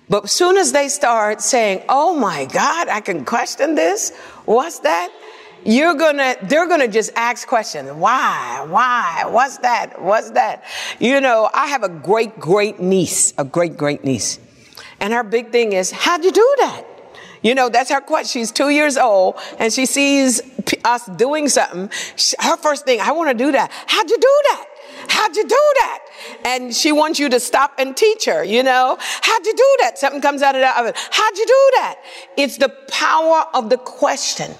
But 0.08 0.24
as 0.24 0.32
soon 0.32 0.56
as 0.56 0.72
they 0.72 0.88
start 0.88 1.40
saying, 1.40 1.82
oh 1.88 2.18
my 2.18 2.44
God, 2.46 2.88
I 2.88 3.00
can 3.00 3.24
question 3.24 3.76
this, 3.76 4.12
what's 4.44 4.80
that? 4.80 5.12
You're 5.64 5.94
gonna, 5.94 6.36
they're 6.42 6.66
gonna 6.66 6.88
just 6.88 7.12
ask 7.16 7.46
questions. 7.46 7.92
Why? 7.92 8.66
Why? 8.68 9.24
What's 9.28 9.58
that? 9.58 10.00
What's 10.02 10.30
that? 10.30 10.64
You 10.98 11.20
know, 11.20 11.48
I 11.52 11.66
have 11.68 11.82
a 11.82 11.88
great, 11.88 12.40
great 12.40 12.80
niece, 12.80 13.34
a 13.36 13.44
great, 13.44 13.76
great 13.76 14.02
niece. 14.02 14.40
And 15.00 15.12
her 15.12 15.22
big 15.22 15.52
thing 15.52 15.72
is, 15.72 15.90
how'd 15.90 16.24
you 16.24 16.32
do 16.32 16.54
that? 16.60 16.84
You 17.42 17.54
know, 17.54 17.68
that's 17.68 17.90
her 17.90 18.00
question. 18.00 18.42
She's 18.42 18.52
two 18.52 18.68
years 18.68 18.96
old 18.96 19.36
and 19.58 19.72
she 19.72 19.86
sees 19.86 20.42
us 20.84 21.06
doing 21.16 21.48
something. 21.48 21.90
Her 22.38 22.56
first 22.56 22.84
thing, 22.84 23.00
I 23.00 23.12
want 23.12 23.30
to 23.30 23.44
do 23.44 23.52
that. 23.52 23.70
How'd 23.86 24.10
you 24.10 24.18
do 24.18 24.40
that? 24.50 24.66
How'd 25.08 25.36
you 25.36 25.44
do 25.44 25.72
that? 25.78 25.98
And 26.44 26.74
she 26.74 26.92
wants 26.92 27.18
you 27.18 27.28
to 27.30 27.40
stop 27.40 27.72
and 27.78 27.96
teach 27.96 28.26
her, 28.26 28.44
you 28.44 28.62
know? 28.62 28.96
How'd 29.00 29.46
you 29.46 29.54
do 29.54 29.76
that? 29.80 29.98
Something 29.98 30.20
comes 30.20 30.42
out 30.42 30.54
of 30.54 30.60
the 30.60 30.78
oven. 30.78 30.92
How'd 31.10 31.36
you 31.38 31.46
do 31.46 31.70
that? 31.76 31.96
It's 32.36 32.58
the 32.58 32.68
power 32.88 33.44
of 33.54 33.70
the 33.70 33.78
question. 33.78 34.52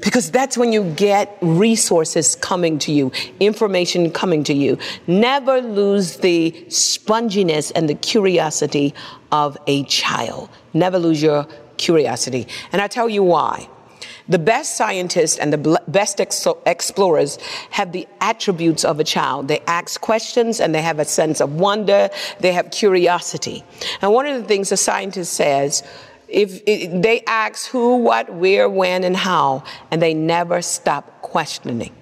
Because 0.00 0.30
that's 0.30 0.56
when 0.56 0.72
you 0.72 0.84
get 0.94 1.36
resources 1.40 2.36
coming 2.36 2.78
to 2.80 2.92
you, 2.92 3.10
information 3.40 4.12
coming 4.12 4.44
to 4.44 4.54
you. 4.54 4.78
Never 5.08 5.60
lose 5.60 6.18
the 6.18 6.52
sponginess 6.68 7.72
and 7.74 7.88
the 7.88 7.96
curiosity 7.96 8.94
of 9.32 9.58
a 9.66 9.82
child. 9.84 10.50
Never 10.72 11.00
lose 11.00 11.20
your 11.20 11.48
curiosity. 11.78 12.46
And 12.72 12.82
I 12.82 12.88
tell 12.88 13.08
you 13.08 13.22
why. 13.22 13.68
The 14.28 14.38
best 14.38 14.76
scientists 14.76 15.38
and 15.38 15.52
the 15.52 15.80
best 15.88 16.20
ex- 16.20 16.46
explorers 16.66 17.38
have 17.70 17.92
the 17.92 18.06
attributes 18.20 18.84
of 18.84 19.00
a 19.00 19.04
child. 19.04 19.48
They 19.48 19.60
ask 19.60 20.00
questions 20.00 20.60
and 20.60 20.74
they 20.74 20.82
have 20.82 20.98
a 20.98 21.06
sense 21.06 21.40
of 21.40 21.54
wonder. 21.54 22.10
They 22.40 22.52
have 22.52 22.70
curiosity. 22.70 23.64
And 24.02 24.12
one 24.12 24.26
of 24.26 24.40
the 24.40 24.46
things 24.46 24.70
a 24.70 24.76
scientist 24.76 25.32
says, 25.32 25.82
if 26.28 26.60
it, 26.66 27.00
they 27.00 27.22
ask 27.22 27.70
who, 27.70 27.96
what, 27.96 28.30
where, 28.34 28.68
when, 28.68 29.02
and 29.02 29.16
how, 29.16 29.64
and 29.90 30.02
they 30.02 30.12
never 30.12 30.60
stop 30.60 31.22
questioning. 31.22 31.94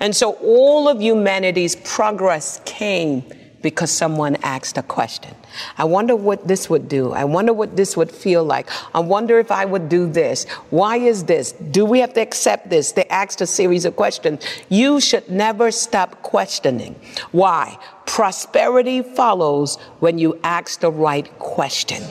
And 0.00 0.14
so 0.14 0.32
all 0.32 0.86
of 0.86 1.00
humanity's 1.00 1.76
progress 1.76 2.60
came 2.66 3.24
because 3.62 3.90
someone 3.90 4.36
asked 4.42 4.78
a 4.78 4.82
question. 4.82 5.34
I 5.76 5.84
wonder 5.84 6.16
what 6.16 6.48
this 6.48 6.70
would 6.70 6.88
do. 6.88 7.12
I 7.12 7.24
wonder 7.24 7.52
what 7.52 7.76
this 7.76 7.96
would 7.96 8.10
feel 8.10 8.44
like. 8.44 8.68
I 8.94 9.00
wonder 9.00 9.38
if 9.38 9.50
I 9.50 9.64
would 9.64 9.88
do 9.88 10.06
this. 10.10 10.48
Why 10.70 10.96
is 10.96 11.24
this? 11.24 11.52
Do 11.52 11.84
we 11.84 12.00
have 12.00 12.14
to 12.14 12.20
accept 12.20 12.70
this? 12.70 12.92
They 12.92 13.04
asked 13.06 13.40
a 13.40 13.46
series 13.46 13.84
of 13.84 13.96
questions. 13.96 14.42
You 14.68 15.00
should 15.00 15.28
never 15.28 15.70
stop 15.70 16.22
questioning. 16.22 16.94
Why? 17.32 17.78
Prosperity 18.06 19.02
follows 19.02 19.76
when 19.98 20.18
you 20.18 20.38
ask 20.42 20.80
the 20.80 20.90
right 20.90 21.28
question. 21.38 22.02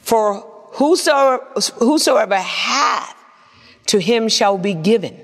For 0.00 0.40
whosoever, 0.72 1.44
whosoever 1.78 2.36
hath, 2.36 3.16
to 3.86 3.98
him 3.98 4.28
shall 4.28 4.58
be 4.58 4.74
given 4.74 5.21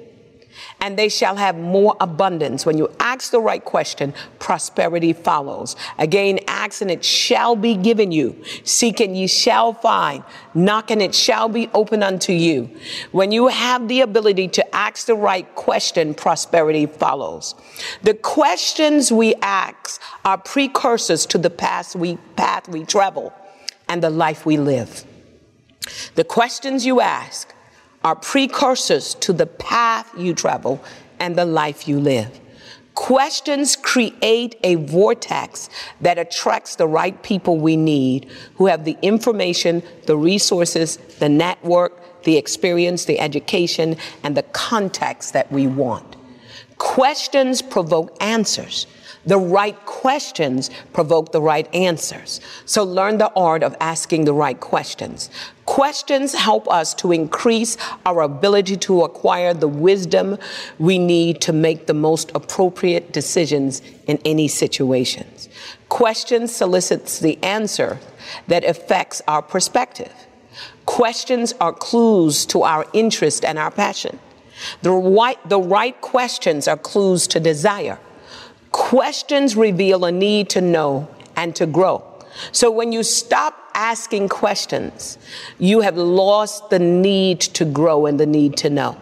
and 0.81 0.99
they 0.99 1.09
shall 1.09 1.37
have 1.37 1.57
more 1.57 1.97
abundance. 2.01 2.65
When 2.65 2.79
you 2.79 2.91
ask 3.01 3.31
the 3.31 3.41
right 3.41 3.65
question, 3.65 4.15
prosperity 4.39 5.13
follows. 5.13 5.77
Again, 5.99 6.39
ask 6.47 6.81
and 6.81 6.91
it 6.91 7.05
shall 7.05 7.57
be 7.57 7.75
given 7.75 8.13
you. 8.13 8.43
Seek 8.65 9.01
and 9.01 9.17
ye 9.17 9.27
shall 9.27 9.73
find. 9.73 10.23
Knock 10.55 10.91
and 10.91 11.03
it 11.03 11.15
shall 11.15 11.49
be 11.49 11.69
open 11.75 12.03
unto 12.03 12.33
you. 12.33 12.71
When 13.13 13.33
you 13.33 13.49
have 13.49 13.89
the 13.89 14.01
ability 14.03 14.49
to 14.49 14.75
ask 14.75 15.07
the 15.07 15.15
right 15.15 15.53
question, 15.55 16.15
prosperity 16.15 16.87
follows. 16.87 17.55
The 18.03 18.15
questions 18.15 19.11
we 19.11 19.35
ask 19.37 20.01
are 20.25 20.39
precursors 20.39 21.27
to 21.27 21.39
the 21.39 21.51
path 21.51 21.97
we, 21.97 22.17
path 22.37 22.69
we 22.69 22.85
travel 22.85 23.33
and 23.89 24.03
the 24.03 24.11
life 24.11 24.47
we 24.47 24.57
live. 24.57 25.05
The 26.15 26.25
questions 26.25 26.85
you 26.85 27.01
ask 27.01 27.53
are 28.05 28.17
precursors 28.17 29.15
to 29.17 29.33
the 29.33 29.47
path 29.47 30.13
you 30.17 30.35
travel 30.35 30.83
and 31.19 31.37
the 31.37 31.45
life 31.45 31.89
you 31.89 31.99
live. 31.99 32.41
Questions 32.95 33.77
create 33.77 34.57
a 34.65 34.75
vortex 34.75 35.71
that 36.01 36.19
attracts 36.19 36.75
the 36.75 36.89
right 36.89 37.23
people 37.23 37.57
we 37.57 37.77
need 37.77 38.29
who 38.57 38.67
have 38.67 38.85
the 38.85 38.97
information, 39.03 39.83
the 40.07 40.17
resources, 40.17 40.97
the 41.19 41.29
network, 41.29 42.23
the 42.25 42.37
experience, 42.37 43.05
the 43.05 43.21
education, 43.21 43.97
and 44.25 44.37
the 44.37 44.43
context 44.43 45.33
that 45.33 45.51
we 45.53 45.67
want. 45.69 46.17
Questions 46.79 47.63
provoke 47.63 48.17
answers. 48.21 48.87
The 49.27 49.39
right 49.39 49.77
questions 49.85 50.71
provoke 50.93 51.33
the 51.33 51.43
right 51.43 51.73
answers. 51.75 52.41
So 52.65 52.83
learn 52.83 53.19
the 53.19 53.33
art 53.35 53.63
of 53.63 53.77
asking 53.79 54.25
the 54.25 54.33
right 54.33 54.59
questions. 54.59 55.31
Questions 55.79 56.35
help 56.35 56.69
us 56.69 56.93
to 56.95 57.13
increase 57.13 57.77
our 58.05 58.23
ability 58.23 58.77
to 58.79 59.03
acquire 59.03 59.55
the 59.55 59.69
wisdom 59.69 60.37
we 60.81 60.99
need 60.99 61.41
to 61.43 61.53
make 61.53 61.87
the 61.87 61.95
most 61.95 62.33
appropriate 62.35 63.13
decisions 63.13 63.81
in 64.09 64.19
any 64.25 64.49
situations. 64.49 65.49
Questions 65.89 66.53
solicits 66.53 67.21
the 67.21 67.39
answer 67.45 68.01
that 68.49 68.65
affects 68.65 69.23
our 69.29 69.41
perspective. 69.41 70.13
Questions 70.85 71.55
are 71.61 71.73
clues 71.73 72.45
to 72.47 72.65
our 72.65 72.85
interest 72.93 73.45
and 73.45 73.57
our 73.57 73.71
passion. 73.71 74.19
The 74.83 74.91
right, 74.91 75.39
the 75.49 75.61
right 75.61 76.01
questions 76.01 76.67
are 76.67 76.77
clues 76.77 77.29
to 77.29 77.39
desire. 77.39 78.01
Questions 78.73 79.55
reveal 79.55 80.05
a 80.05 80.11
need 80.11 80.51
to 80.51 80.61
know 80.61 81.07
and 81.37 81.55
to 81.55 81.67
grow. 81.67 82.03
So 82.51 82.69
when 82.69 82.91
you 82.91 83.05
stop 83.05 83.68
asking 83.79 84.29
questions, 84.29 85.19
you 85.59 85.81
have 85.81 85.97
lost 85.97 86.69
the 86.69 86.81
need 86.81 87.41
to 87.41 87.65
grow 87.65 88.07
and 88.07 88.19
the 88.19 88.27
need 88.27 88.57
to 88.57 88.69
know. 88.69 88.97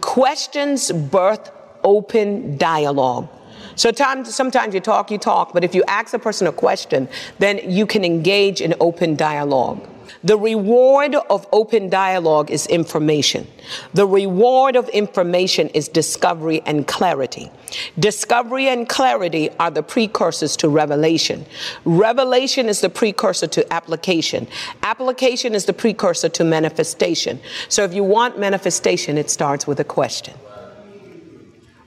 Questions 0.00 0.90
birth 0.90 1.50
open 1.84 2.56
dialogue. 2.56 3.28
So 3.74 3.90
time, 3.92 4.24
sometimes 4.24 4.72
you 4.74 4.80
talk, 4.80 5.10
you 5.10 5.18
talk, 5.18 5.52
but 5.52 5.62
if 5.64 5.74
you 5.74 5.84
ask 5.86 6.14
a 6.14 6.18
person 6.18 6.46
a 6.46 6.52
question, 6.52 7.08
then 7.38 7.60
you 7.70 7.86
can 7.86 8.04
engage 8.04 8.62
in 8.62 8.74
open 8.80 9.16
dialogue. 9.16 9.86
The 10.24 10.38
reward 10.38 11.14
of 11.14 11.46
open 11.52 11.88
dialogue 11.88 12.50
is 12.50 12.66
information. 12.66 13.46
The 13.94 14.06
reward 14.06 14.76
of 14.76 14.88
information 14.90 15.68
is 15.70 15.88
discovery 15.88 16.62
and 16.66 16.86
clarity. 16.86 17.50
Discovery 17.98 18.68
and 18.68 18.88
clarity 18.88 19.50
are 19.58 19.70
the 19.70 19.82
precursors 19.82 20.56
to 20.58 20.68
revelation. 20.68 21.46
Revelation 21.84 22.68
is 22.68 22.80
the 22.80 22.90
precursor 22.90 23.46
to 23.48 23.72
application. 23.72 24.46
Application 24.82 25.54
is 25.54 25.64
the 25.64 25.72
precursor 25.72 26.28
to 26.28 26.44
manifestation. 26.44 27.40
So 27.68 27.84
if 27.84 27.94
you 27.94 28.04
want 28.04 28.38
manifestation, 28.38 29.18
it 29.18 29.30
starts 29.30 29.66
with 29.66 29.80
a 29.80 29.84
question. 29.84 30.34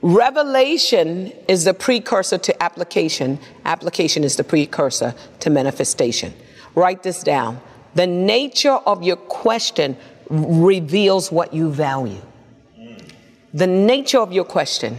Revelation 0.02 1.32
is 1.46 1.64
the 1.64 1.74
precursor 1.74 2.38
to 2.38 2.62
application. 2.62 3.38
Application 3.66 4.24
is 4.24 4.36
the 4.36 4.44
precursor 4.44 5.14
to 5.40 5.50
manifestation. 5.50 6.32
Write 6.74 7.02
this 7.02 7.22
down. 7.22 7.60
The 7.94 8.06
nature 8.06 8.78
of 8.86 9.02
your 9.02 9.16
question 9.16 9.96
reveals 10.28 11.32
what 11.32 11.52
you 11.52 11.70
value. 11.70 12.20
The 13.52 13.66
nature 13.66 14.20
of 14.20 14.32
your 14.32 14.44
question 14.44 14.98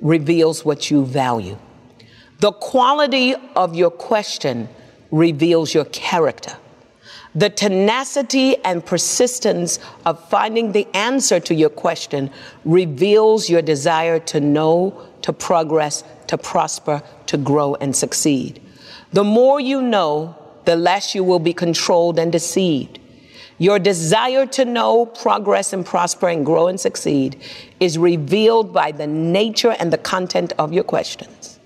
reveals 0.00 0.64
what 0.64 0.90
you 0.90 1.04
value. 1.04 1.58
The 2.38 2.52
quality 2.52 3.34
of 3.56 3.74
your 3.74 3.90
question 3.90 4.68
reveals 5.10 5.74
your 5.74 5.84
character. 5.86 6.56
The 7.34 7.50
tenacity 7.50 8.56
and 8.64 8.84
persistence 8.84 9.78
of 10.06 10.28
finding 10.28 10.72
the 10.72 10.88
answer 10.94 11.38
to 11.40 11.54
your 11.54 11.68
question 11.68 12.30
reveals 12.64 13.48
your 13.48 13.62
desire 13.62 14.18
to 14.20 14.40
know, 14.40 15.06
to 15.22 15.32
progress, 15.32 16.02
to 16.28 16.38
prosper, 16.38 17.02
to 17.26 17.36
grow, 17.36 17.76
and 17.76 17.94
succeed. 17.94 18.60
The 19.12 19.24
more 19.24 19.60
you 19.60 19.82
know, 19.82 20.36
the 20.64 20.76
less 20.76 21.14
you 21.14 21.24
will 21.24 21.38
be 21.38 21.52
controlled 21.52 22.18
and 22.18 22.30
deceived. 22.32 22.98
Your 23.58 23.78
desire 23.78 24.46
to 24.46 24.64
know, 24.64 25.04
progress, 25.04 25.72
and 25.72 25.84
prosper, 25.84 26.28
and 26.28 26.46
grow 26.46 26.66
and 26.66 26.80
succeed 26.80 27.40
is 27.78 27.98
revealed 27.98 28.72
by 28.72 28.90
the 28.90 29.06
nature 29.06 29.76
and 29.78 29.92
the 29.92 29.98
content 29.98 30.54
of 30.58 30.72
your 30.72 30.84
questions. 30.84 31.58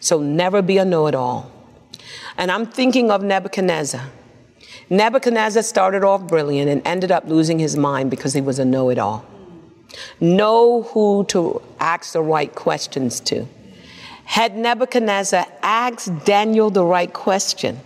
So 0.00 0.20
never 0.20 0.62
be 0.62 0.78
a 0.78 0.84
know 0.84 1.06
it 1.06 1.14
all. 1.14 1.50
And 2.38 2.50
I'm 2.50 2.66
thinking 2.66 3.10
of 3.10 3.22
Nebuchadnezzar. 3.22 4.10
Nebuchadnezzar 4.90 5.62
started 5.62 6.04
off 6.04 6.26
brilliant 6.26 6.70
and 6.70 6.86
ended 6.86 7.12
up 7.12 7.26
losing 7.26 7.58
his 7.58 7.76
mind 7.76 8.10
because 8.10 8.32
he 8.32 8.40
was 8.40 8.58
a 8.58 8.64
know 8.64 8.88
it 8.90 8.98
all. 8.98 9.24
Know 10.20 10.82
who 10.82 11.24
to 11.28 11.62
ask 11.78 12.12
the 12.12 12.22
right 12.22 12.54
questions 12.54 13.20
to. 13.20 13.46
Had 14.24 14.56
Nebuchadnezzar 14.56 15.46
asked 15.62 16.24
Daniel 16.24 16.70
the 16.70 16.84
right 16.84 17.12
question, 17.12 17.80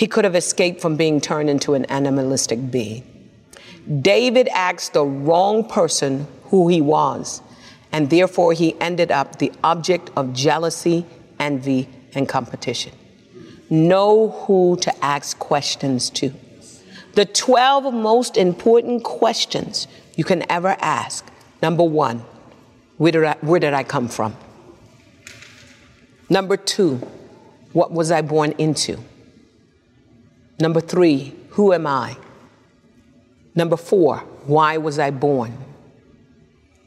he 0.00 0.06
could 0.06 0.24
have 0.24 0.34
escaped 0.34 0.80
from 0.80 0.96
being 0.96 1.20
turned 1.20 1.50
into 1.50 1.74
an 1.74 1.84
animalistic 1.90 2.70
being. 2.70 3.04
David 4.00 4.48
asked 4.48 4.94
the 4.94 5.04
wrong 5.04 5.62
person 5.68 6.26
who 6.44 6.68
he 6.68 6.80
was, 6.80 7.42
and 7.92 8.08
therefore 8.08 8.54
he 8.54 8.74
ended 8.80 9.10
up 9.10 9.38
the 9.38 9.52
object 9.62 10.08
of 10.16 10.32
jealousy, 10.32 11.04
envy, 11.38 11.86
and 12.14 12.26
competition. 12.26 12.94
Know 13.68 14.30
who 14.30 14.78
to 14.80 15.04
ask 15.04 15.38
questions 15.38 16.08
to. 16.08 16.32
The 17.12 17.26
12 17.26 17.92
most 17.92 18.38
important 18.38 19.04
questions 19.04 19.86
you 20.16 20.24
can 20.24 20.50
ever 20.50 20.78
ask. 20.80 21.30
Number 21.60 21.84
one, 21.84 22.24
where 22.96 23.12
did 23.12 23.24
I, 23.24 23.36
where 23.42 23.60
did 23.60 23.74
I 23.74 23.84
come 23.84 24.08
from? 24.08 24.34
Number 26.30 26.56
two, 26.56 27.06
what 27.74 27.92
was 27.92 28.10
I 28.10 28.22
born 28.22 28.52
into? 28.52 28.98
Number 30.60 30.80
three, 30.80 31.34
who 31.50 31.72
am 31.72 31.86
I? 31.86 32.16
Number 33.54 33.76
four, 33.76 34.18
why 34.44 34.76
was 34.76 34.98
I 34.98 35.10
born? 35.10 35.56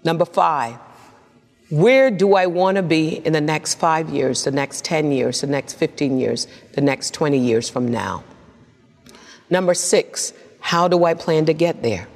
Number 0.04 0.26
five, 0.26 0.78
where 1.70 2.12
do 2.12 2.36
I 2.36 2.46
want 2.46 2.78
to 2.78 2.84
be 2.84 3.18
in 3.26 3.34
the 3.34 3.42
next 3.42 3.76
five 3.76 4.10
years, 4.10 4.44
the 4.44 4.52
next 4.52 4.86
10 4.86 5.12
years, 5.12 5.42
the 5.42 5.48
next 5.48 5.74
15 5.74 6.20
years, 6.20 6.48
the 6.74 6.82
next 6.82 7.16
20 7.16 7.38
years 7.38 7.68
from 7.68 7.88
now? 7.88 8.24
Number 9.50 9.74
six, 9.74 10.34
how 10.60 10.88
do 10.88 11.04
I 11.04 11.16
plan 11.16 11.48
to 11.48 11.54
get 11.54 11.82
there? 11.82 12.08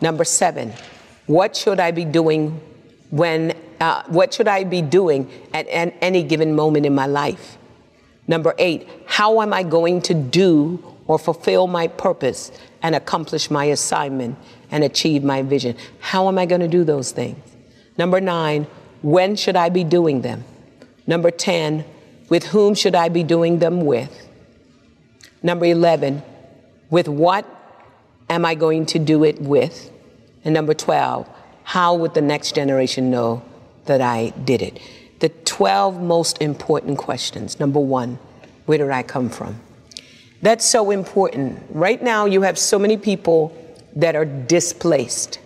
Number 0.00 0.24
seven, 0.24 0.72
what 1.26 1.56
should 1.56 1.80
I 1.80 1.90
be 1.90 2.04
doing 2.04 2.60
when, 3.10 3.56
uh, 3.80 4.04
what 4.06 4.32
should 4.32 4.48
I 4.48 4.64
be 4.64 4.80
doing 4.80 5.28
at, 5.52 5.66
at 5.68 5.94
any 6.00 6.22
given 6.22 6.54
moment 6.54 6.86
in 6.86 6.94
my 6.94 7.06
life? 7.06 7.57
Number 8.28 8.54
eight, 8.58 8.86
how 9.06 9.40
am 9.40 9.52
I 9.54 9.62
going 9.62 10.02
to 10.02 10.14
do 10.14 10.84
or 11.06 11.18
fulfill 11.18 11.66
my 11.66 11.88
purpose 11.88 12.52
and 12.82 12.94
accomplish 12.94 13.50
my 13.50 13.64
assignment 13.64 14.38
and 14.70 14.84
achieve 14.84 15.24
my 15.24 15.42
vision? 15.42 15.76
How 15.98 16.28
am 16.28 16.38
I 16.38 16.44
going 16.44 16.60
to 16.60 16.68
do 16.68 16.84
those 16.84 17.10
things? 17.10 17.38
Number 17.96 18.20
nine, 18.20 18.66
when 19.02 19.34
should 19.34 19.56
I 19.56 19.70
be 19.70 19.82
doing 19.82 20.20
them? 20.20 20.44
Number 21.06 21.30
10, 21.30 21.84
with 22.28 22.44
whom 22.44 22.74
should 22.74 22.94
I 22.94 23.08
be 23.08 23.22
doing 23.22 23.58
them 23.58 23.86
with? 23.86 24.28
Number 25.42 25.64
11, 25.64 26.22
with 26.90 27.08
what 27.08 27.46
am 28.28 28.44
I 28.44 28.54
going 28.54 28.84
to 28.86 28.98
do 28.98 29.24
it 29.24 29.40
with? 29.40 29.90
And 30.44 30.52
number 30.52 30.74
12, 30.74 31.26
how 31.64 31.94
would 31.94 32.14
the 32.14 32.20
next 32.20 32.54
generation 32.54 33.10
know 33.10 33.42
that 33.86 34.02
I 34.02 34.30
did 34.44 34.60
it? 34.60 34.80
The 35.20 35.30
12 35.30 36.00
most 36.00 36.40
important 36.40 36.98
questions. 36.98 37.58
Number 37.58 37.80
one, 37.80 38.18
where 38.66 38.78
did 38.78 38.90
I 38.90 39.02
come 39.02 39.30
from? 39.30 39.60
That's 40.42 40.64
so 40.64 40.90
important. 40.90 41.60
Right 41.70 42.00
now, 42.02 42.26
you 42.26 42.42
have 42.42 42.58
so 42.58 42.78
many 42.78 42.96
people 42.96 43.52
that 43.96 44.14
are 44.14 44.24
displaced. 44.24 45.40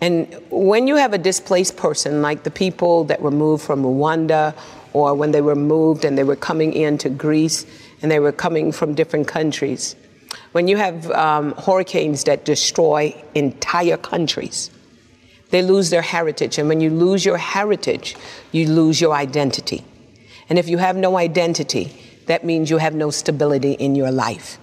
And 0.00 0.34
when 0.50 0.86
you 0.86 0.96
have 0.96 1.14
a 1.14 1.18
displaced 1.18 1.76
person, 1.76 2.20
like 2.20 2.42
the 2.42 2.50
people 2.50 3.04
that 3.04 3.22
were 3.22 3.30
moved 3.30 3.64
from 3.64 3.82
Rwanda, 3.82 4.54
or 4.92 5.14
when 5.14 5.30
they 5.32 5.40
were 5.40 5.54
moved 5.54 6.04
and 6.04 6.18
they 6.18 6.24
were 6.24 6.36
coming 6.36 6.74
into 6.74 7.08
Greece 7.08 7.64
and 8.02 8.10
they 8.10 8.20
were 8.20 8.32
coming 8.32 8.72
from 8.72 8.94
different 8.94 9.26
countries, 9.26 9.96
when 10.52 10.68
you 10.68 10.76
have 10.76 11.10
um, 11.12 11.52
hurricanes 11.52 12.24
that 12.24 12.44
destroy 12.44 13.14
entire 13.34 13.96
countries, 13.96 14.70
they 15.50 15.62
lose 15.62 15.90
their 15.90 16.02
heritage. 16.02 16.58
And 16.58 16.68
when 16.68 16.80
you 16.80 16.90
lose 16.90 17.24
your 17.24 17.38
heritage, 17.38 18.16
you 18.52 18.68
lose 18.68 19.00
your 19.00 19.14
identity. 19.14 19.84
And 20.48 20.58
if 20.58 20.68
you 20.68 20.78
have 20.78 20.96
no 20.96 21.16
identity, 21.16 21.92
that 22.26 22.44
means 22.44 22.70
you 22.70 22.78
have 22.78 22.94
no 22.94 23.10
stability 23.10 23.72
in 23.72 23.94
your 23.94 24.10
life. 24.10 24.58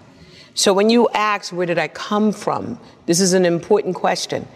So 0.53 0.73
when 0.73 0.89
you 0.89 1.09
ask, 1.09 1.51
where 1.51 1.65
did 1.65 1.79
I 1.79 1.87
come 1.87 2.31
from? 2.31 2.79
This 3.05 3.19
is 3.19 3.33
an 3.33 3.45
important 3.45 3.95
question 3.95 4.47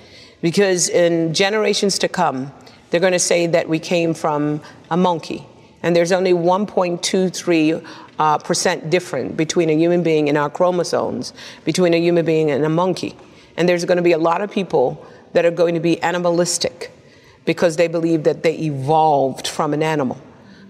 because 0.41 0.89
in 0.89 1.33
generations 1.33 1.97
to 1.99 2.07
come, 2.07 2.51
they're 2.89 3.01
going 3.01 3.13
to 3.13 3.19
say 3.19 3.47
that 3.47 3.67
we 3.67 3.79
came 3.79 4.13
from 4.13 4.61
a 4.89 4.97
monkey. 4.97 5.45
And 5.83 5.95
there's 5.95 6.11
only 6.11 6.33
1.23 6.33 7.87
uh, 8.19 8.37
percent 8.39 8.89
different 8.89 9.37
between 9.37 9.69
a 9.69 9.73
human 9.73 10.03
being 10.03 10.29
and 10.29 10.37
our 10.37 10.49
chromosomes, 10.49 11.33
between 11.65 11.93
a 11.93 11.99
human 11.99 12.25
being 12.25 12.51
and 12.51 12.63
a 12.65 12.69
monkey. 12.69 13.15
And 13.55 13.67
there's 13.67 13.85
going 13.85 13.97
to 13.97 14.03
be 14.03 14.11
a 14.11 14.17
lot 14.17 14.41
of 14.41 14.51
people 14.51 15.05
that 15.37 15.45
are 15.45 15.51
going 15.51 15.75
to 15.75 15.79
be 15.79 16.01
animalistic 16.01 16.91
because 17.45 17.75
they 17.75 17.87
believe 17.87 18.23
that 18.23 18.41
they 18.41 18.57
evolved 18.57 19.47
from 19.47 19.71
an 19.71 19.83
animal. 19.83 20.19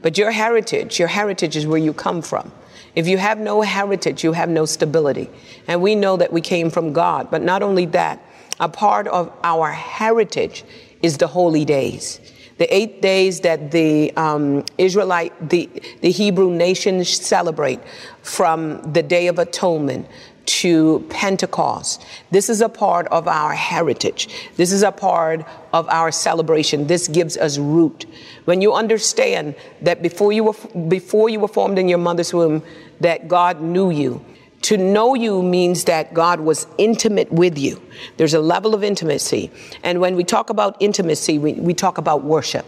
But 0.02 0.18
your 0.18 0.32
heritage, 0.32 1.00
your 1.00 1.08
heritage 1.08 1.56
is 1.56 1.66
where 1.66 1.78
you 1.78 1.94
come 1.94 2.22
from. 2.22 2.52
If 2.94 3.08
you 3.08 3.18
have 3.18 3.40
no 3.40 3.62
heritage, 3.62 4.26
you 4.26 4.34
have 4.34 4.50
no 4.50 4.66
stability. 4.66 5.30
And 5.70 5.82
we 5.82 5.96
know 5.96 6.18
that 6.18 6.34
we 6.34 6.42
came 6.42 6.70
from 6.70 6.92
God. 6.92 7.32
But 7.32 7.44
not 7.44 7.64
only 7.64 7.86
that, 7.86 8.22
a 8.60 8.68
part 8.68 9.08
of 9.08 9.32
our 9.42 9.72
heritage 9.72 10.66
is 11.02 11.18
the 11.18 11.28
holy 11.28 11.64
days. 11.64 12.20
The 12.58 12.68
eight 12.76 13.02
days 13.02 13.40
that 13.42 13.72
the 13.72 14.12
um, 14.18 14.66
Israelite, 14.78 15.50
the, 15.50 15.70
the 16.02 16.12
Hebrew 16.12 16.52
nations 16.52 17.08
celebrate 17.08 17.80
from 18.22 18.82
the 18.92 19.02
Day 19.02 19.28
of 19.28 19.40
Atonement 19.40 20.10
to 20.48 21.06
Pentecost. 21.10 22.04
This 22.32 22.50
is 22.50 22.62
a 22.62 22.70
part 22.70 23.08
of 23.08 23.28
our 23.28 23.54
heritage. 23.54 24.30
This 24.56 24.72
is 24.72 24.82
a 24.82 24.92
part 24.92 25.46
of 25.74 25.88
our 25.90 26.12
celebration. 26.12 26.88
This 26.88 27.08
gives 27.08 27.38
us 27.38 27.58
root. 27.58 28.06
When 28.46 28.62
you 28.62 28.74
understand 28.74 29.56
that 29.82 30.02
before 30.02 30.32
you 30.32 30.46
were, 30.46 30.88
before 30.88 31.30
you 31.30 31.40
were 31.40 31.48
formed 31.48 31.78
in 31.78 31.88
your 31.88 31.98
mother's 32.00 32.34
womb, 32.34 32.64
that 33.02 33.28
God 33.28 33.62
knew 33.62 33.92
you, 33.92 34.24
to 34.64 34.78
know 34.78 35.14
you 35.14 35.44
means 35.44 35.84
that 35.84 36.14
God 36.14 36.40
was 36.40 36.66
intimate 36.78 37.32
with 37.32 37.58
you. 37.58 37.82
There's 38.18 38.34
a 38.34 38.40
level 38.40 38.74
of 38.74 38.84
intimacy. 38.84 39.52
And 39.84 40.02
when 40.02 40.16
we 40.16 40.24
talk 40.24 40.50
about 40.50 40.76
intimacy, 40.80 41.38
we, 41.38 41.54
we 41.54 41.74
talk 41.74 41.98
about 41.98 42.24
worship. 42.24 42.66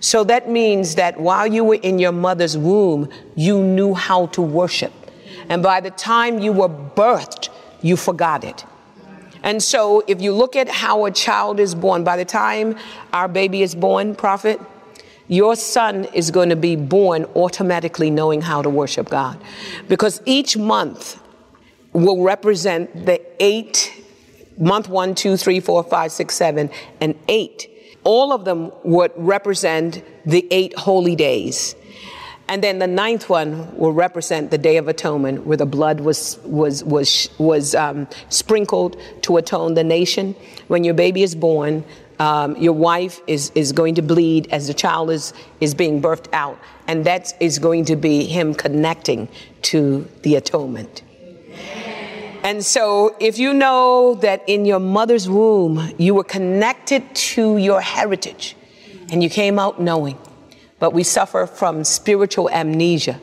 So 0.00 0.24
that 0.24 0.48
means 0.48 0.94
that 0.94 1.20
while 1.20 1.46
you 1.46 1.64
were 1.64 1.74
in 1.74 1.98
your 1.98 2.12
mother's 2.12 2.56
womb, 2.56 3.10
you 3.34 3.62
knew 3.62 3.94
how 3.94 4.26
to 4.26 4.42
worship. 4.42 4.92
And 5.48 5.62
by 5.62 5.80
the 5.80 5.90
time 5.90 6.38
you 6.38 6.52
were 6.52 6.68
birthed, 6.68 7.48
you 7.80 7.96
forgot 7.96 8.44
it. 8.44 8.64
And 9.42 9.62
so 9.62 10.02
if 10.06 10.20
you 10.20 10.32
look 10.32 10.56
at 10.56 10.68
how 10.68 11.04
a 11.04 11.10
child 11.10 11.60
is 11.60 11.74
born, 11.74 12.04
by 12.04 12.16
the 12.16 12.24
time 12.24 12.76
our 13.12 13.28
baby 13.28 13.62
is 13.62 13.74
born, 13.74 14.14
prophet, 14.14 14.60
your 15.28 15.56
son 15.56 16.06
is 16.06 16.30
going 16.30 16.48
to 16.48 16.56
be 16.56 16.74
born 16.74 17.24
automatically 17.36 18.10
knowing 18.10 18.40
how 18.40 18.62
to 18.62 18.70
worship 18.70 19.10
God. 19.10 19.38
Because 19.86 20.20
each 20.24 20.56
month 20.56 21.20
will 21.92 22.22
represent 22.22 23.06
the 23.06 23.20
eight, 23.42 23.92
month 24.58 24.88
one, 24.88 25.14
two, 25.14 25.36
three, 25.36 25.60
four, 25.60 25.84
five, 25.84 26.12
six, 26.12 26.34
seven, 26.34 26.70
and 27.00 27.14
eight. 27.28 27.70
All 28.04 28.32
of 28.32 28.44
them 28.44 28.72
would 28.84 29.12
represent 29.16 30.02
the 30.24 30.46
eight 30.50 30.76
holy 30.78 31.14
days. 31.14 31.74
And 32.48 32.62
then 32.62 32.78
the 32.78 32.86
ninth 32.86 33.28
one 33.28 33.76
will 33.76 33.92
represent 33.92 34.50
the 34.50 34.58
Day 34.58 34.78
of 34.78 34.88
Atonement, 34.88 35.46
where 35.46 35.58
the 35.58 35.66
blood 35.66 36.00
was 36.00 36.38
was 36.44 36.82
was 36.82 37.28
was 37.38 37.74
um, 37.74 38.08
sprinkled 38.30 38.96
to 39.22 39.36
atone 39.36 39.74
the 39.74 39.84
nation. 39.84 40.34
When 40.68 40.82
your 40.82 40.94
baby 40.94 41.22
is 41.22 41.34
born, 41.34 41.84
um, 42.18 42.56
your 42.56 42.72
wife 42.72 43.20
is, 43.26 43.52
is 43.54 43.72
going 43.72 43.94
to 43.96 44.02
bleed 44.02 44.48
as 44.50 44.66
the 44.66 44.74
child 44.74 45.10
is, 45.10 45.32
is 45.60 45.74
being 45.74 46.02
birthed 46.02 46.28
out. 46.32 46.58
And 46.86 47.04
that 47.04 47.34
is 47.40 47.58
going 47.58 47.84
to 47.86 47.96
be 47.96 48.24
him 48.24 48.54
connecting 48.54 49.28
to 49.62 50.08
the 50.22 50.36
atonement. 50.36 51.02
And 52.42 52.64
so, 52.64 53.16
if 53.20 53.38
you 53.38 53.52
know 53.52 54.14
that 54.16 54.42
in 54.46 54.64
your 54.64 54.78
mother's 54.78 55.28
womb 55.28 55.92
you 55.98 56.14
were 56.14 56.24
connected 56.24 57.02
to 57.14 57.56
your 57.58 57.80
heritage 57.80 58.56
and 59.10 59.22
you 59.22 59.28
came 59.28 59.58
out 59.58 59.80
knowing, 59.80 60.16
but 60.78 60.92
we 60.92 61.02
suffer 61.02 61.46
from 61.46 61.84
spiritual 61.84 62.48
amnesia 62.50 63.20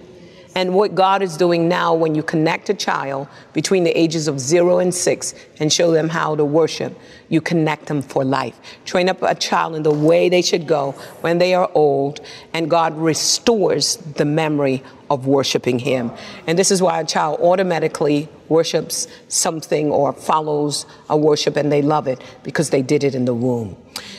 and 0.57 0.73
what 0.73 0.95
God 0.95 1.21
is 1.21 1.35
doing 1.35 1.67
now 1.67 1.93
when 1.93 2.15
you 2.15 2.23
connect 2.23 2.69
a 2.69 2.73
child 2.73 3.27
between 3.51 3.83
the 3.83 3.91
ages 3.91 4.29
of 4.29 4.39
zero 4.39 4.79
and 4.79 4.95
six 4.95 5.35
and 5.59 5.71
show 5.71 5.91
them 5.91 6.07
how 6.07 6.33
to 6.37 6.45
worship, 6.45 6.97
you 7.27 7.41
connect 7.41 7.87
them 7.87 8.01
for 8.01 8.23
life. 8.23 8.57
Train 8.85 9.09
up 9.09 9.21
a 9.21 9.35
child 9.35 9.75
in 9.75 9.83
the 9.83 9.91
way 9.91 10.29
they 10.29 10.41
should 10.41 10.65
go 10.65 10.93
when 11.19 11.39
they 11.39 11.53
are 11.53 11.69
old, 11.75 12.21
and 12.53 12.69
God 12.69 12.97
restores 12.97 13.97
the 13.97 14.23
memory 14.23 14.81
of 15.09 15.27
worshiping 15.27 15.77
Him. 15.77 16.11
And 16.47 16.57
this 16.57 16.71
is 16.71 16.81
why 16.81 17.01
a 17.01 17.05
child 17.05 17.41
automatically 17.41 18.29
worships 18.47 19.07
something 19.27 19.91
or 19.91 20.13
follows 20.13 20.85
a 21.09 21.17
worship 21.17 21.57
and 21.57 21.69
they 21.69 21.81
love 21.81 22.07
it 22.07 22.21
because 22.43 22.69
they 22.69 22.81
did 22.81 23.03
it 23.03 23.13
in 23.13 23.25
the 23.25 23.33
womb. 23.33 23.75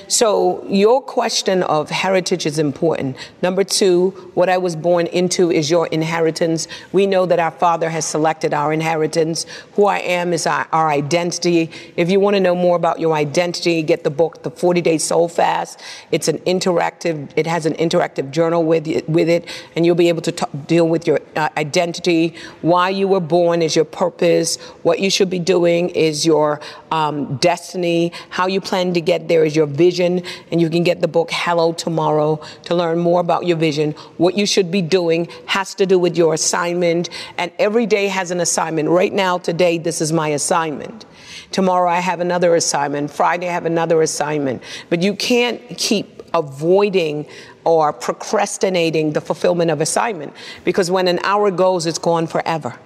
So 0.09 0.65
your 0.69 1.03
question 1.03 1.65
of 1.65 1.91
heritage 1.91 2.47
is 2.47 2.59
important. 2.61 3.17
Number 3.43 3.65
two, 3.65 4.11
what 4.35 4.49
I 4.49 4.57
was 4.57 4.77
born 4.77 5.07
into 5.09 5.51
is 5.51 5.69
your 5.69 5.89
inheritance. 5.89 6.69
We 6.93 7.07
know 7.07 7.27
that 7.27 7.41
our 7.41 7.51
Father 7.51 7.91
has 7.91 8.05
selected 8.05 8.55
our 8.55 8.73
inheritance. 8.73 9.47
Who 9.75 9.87
I 9.87 9.99
am 9.99 10.33
is 10.33 10.47
our, 10.47 10.69
our 10.71 10.89
identity. 10.89 11.71
If 11.97 12.09
you 12.09 12.21
want 12.21 12.35
to 12.35 12.41
know 12.41 12.55
more 12.55 12.77
about 12.77 13.01
your 13.01 13.15
identity, 13.15 13.83
get 13.83 14.05
the 14.05 14.11
book, 14.11 14.45
The 14.45 14.51
40 14.51 14.81
Day 14.81 14.99
Soul 14.99 15.29
Fast. 15.29 15.81
It's 16.13 16.29
an 16.29 16.39
interactive, 16.41 17.33
it 17.35 17.49
has 17.49 17.67
an 17.67 17.75
interactive 17.75 18.31
journal 18.31 18.63
with 18.63 18.87
it, 18.87 19.09
with 19.09 19.29
it 19.29 19.49
and 19.75 19.85
you'll 19.85 19.97
be 19.97 20.09
able 20.09 20.23
to 20.23 20.33
t- 20.33 20.47
deal 20.67 20.89
with 20.89 21.07
your 21.07 21.19
uh, 21.35 21.49
identity. 21.57 22.35
Why 22.63 22.91
you 22.91 23.09
were 23.09 23.21
born 23.21 23.61
is 23.61 23.75
your 23.75 23.85
purpose. 23.85 24.57
What 24.85 25.01
you 25.01 25.11
should 25.11 25.31
be 25.31 25.41
doing 25.41 25.89
is 25.91 26.25
your 26.25 26.61
um, 26.93 27.39
destiny. 27.39 28.13
How 28.31 28.47
you 28.47 28.61
plan 28.61 28.95
to 28.95 29.01
get 29.01 29.27
there 29.27 29.45
is 29.45 29.57
your 29.57 29.67
vision. 29.67 29.96
And 30.01 30.61
you 30.61 30.69
can 30.69 30.83
get 30.83 31.01
the 31.01 31.09
book 31.09 31.31
Hello 31.33 31.73
Tomorrow 31.73 32.41
to 32.65 32.75
learn 32.75 32.99
more 32.99 33.21
about 33.21 33.47
your 33.47 33.57
vision. 33.57 33.93
What 34.17 34.37
you 34.37 34.47
should 34.47 34.71
be 34.71 34.83
doing 34.83 35.29
has 35.47 35.75
to 35.77 35.87
do 35.87 35.99
with 35.99 36.17
your 36.17 36.35
assignment. 36.35 37.09
And 37.39 37.53
every 37.59 37.87
day 37.87 38.09
has 38.09 38.31
an 38.31 38.41
assignment. 38.41 38.89
Right 38.89 39.13
now, 39.13 39.39
today, 39.39 39.79
this 39.79 40.01
is 40.01 40.13
my 40.13 40.29
assignment. 40.29 41.05
Tomorrow, 41.51 41.91
I 41.91 42.01
have 42.01 42.21
another 42.21 42.55
assignment. 42.55 43.11
Friday, 43.11 43.49
I 43.49 43.53
have 43.53 43.67
another 43.67 44.03
assignment. 44.03 44.63
But 44.91 45.03
you 45.03 45.15
can't 45.15 45.61
keep 45.79 46.23
avoiding 46.35 47.27
or 47.65 47.93
procrastinating 47.93 49.13
the 49.13 49.21
fulfillment 49.21 49.71
of 49.71 49.81
assignment 49.81 50.33
because 50.65 50.91
when 50.91 51.09
an 51.09 51.19
hour 51.25 51.51
goes, 51.51 51.87
it's 51.87 51.99
gone 51.99 52.27
forever 52.27 52.79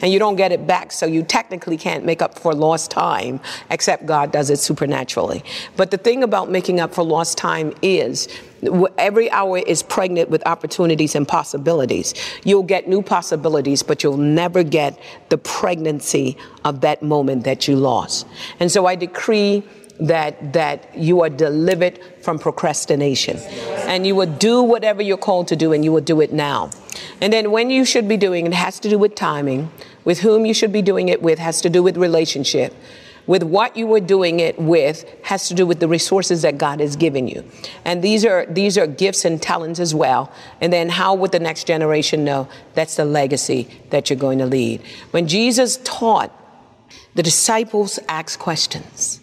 and 0.00 0.12
you 0.12 0.18
don't 0.18 0.36
get 0.36 0.52
it 0.52 0.66
back. 0.66 0.92
So 0.92 1.06
you 1.06 1.22
technically 1.22 1.76
can't 1.76 2.04
make 2.04 2.22
up 2.22 2.38
for 2.38 2.54
lost 2.54 2.90
time, 2.90 3.40
except 3.70 4.06
God 4.06 4.32
does 4.32 4.50
it 4.50 4.58
supernaturally. 4.58 5.44
But 5.76 5.90
the 5.90 5.98
thing 5.98 6.22
about 6.22 6.50
making 6.50 6.80
up 6.80 6.94
for 6.94 7.02
lost 7.02 7.38
time 7.38 7.74
is 7.82 8.28
every 8.98 9.30
hour 9.30 9.58
is 9.58 9.82
pregnant 9.82 10.30
with 10.30 10.46
opportunities 10.46 11.14
and 11.14 11.28
possibilities. 11.28 12.14
You'll 12.44 12.62
get 12.62 12.88
new 12.88 13.02
possibilities, 13.02 13.82
but 13.82 14.02
you'll 14.02 14.16
never 14.16 14.62
get 14.62 14.98
the 15.28 15.38
pregnancy 15.38 16.36
of 16.64 16.80
that 16.80 17.02
moment 17.02 17.44
that 17.44 17.68
you 17.68 17.76
lost. 17.76 18.26
And 18.60 18.70
so 18.70 18.86
I 18.86 18.94
decree 18.94 19.62
that 20.00 20.52
that 20.52 20.96
you 20.96 21.22
are 21.22 21.30
delivered 21.30 21.98
from 22.20 22.38
procrastination 22.38 23.36
and 23.86 24.06
you 24.06 24.14
will 24.14 24.32
do 24.38 24.62
whatever 24.62 25.02
you're 25.02 25.16
called 25.16 25.48
to 25.48 25.56
do 25.56 25.72
and 25.72 25.84
you 25.84 25.92
will 25.92 26.00
do 26.00 26.20
it 26.20 26.32
now 26.32 26.70
and 27.20 27.32
then 27.32 27.50
when 27.50 27.70
you 27.70 27.84
should 27.84 28.08
be 28.08 28.16
doing 28.16 28.46
it 28.46 28.54
has 28.54 28.80
to 28.80 28.88
do 28.88 28.98
with 28.98 29.14
timing 29.14 29.70
with 30.04 30.20
whom 30.20 30.44
you 30.44 30.52
should 30.52 30.72
be 30.72 30.82
doing 30.82 31.08
it 31.08 31.22
with 31.22 31.38
has 31.38 31.60
to 31.60 31.70
do 31.70 31.82
with 31.82 31.96
relationship 31.96 32.74
with 33.26 33.42
what 33.42 33.76
you 33.76 33.86
were 33.86 34.00
doing 34.00 34.40
it 34.40 34.58
with 34.58 35.04
has 35.22 35.48
to 35.48 35.54
do 35.54 35.66
with 35.66 35.80
the 35.80 35.88
resources 35.88 36.42
that 36.42 36.58
God 36.58 36.80
has 36.80 36.96
given 36.96 37.26
you. 37.26 37.44
And 37.84 38.02
these 38.02 38.24
are 38.24 38.46
these 38.46 38.76
are 38.76 38.86
gifts 38.86 39.24
and 39.24 39.40
talents 39.40 39.80
as 39.80 39.94
well. 39.94 40.32
And 40.60 40.72
then 40.72 40.88
how 40.90 41.14
would 41.14 41.32
the 41.32 41.40
next 41.40 41.66
generation 41.66 42.24
know 42.24 42.48
that's 42.74 42.96
the 42.96 43.04
legacy 43.04 43.68
that 43.90 44.10
you're 44.10 44.18
going 44.18 44.38
to 44.38 44.46
lead? 44.46 44.82
When 45.10 45.26
Jesus 45.26 45.78
taught, 45.84 46.32
the 47.14 47.22
disciples 47.22 47.98
asked 48.08 48.38
questions. 48.38 49.20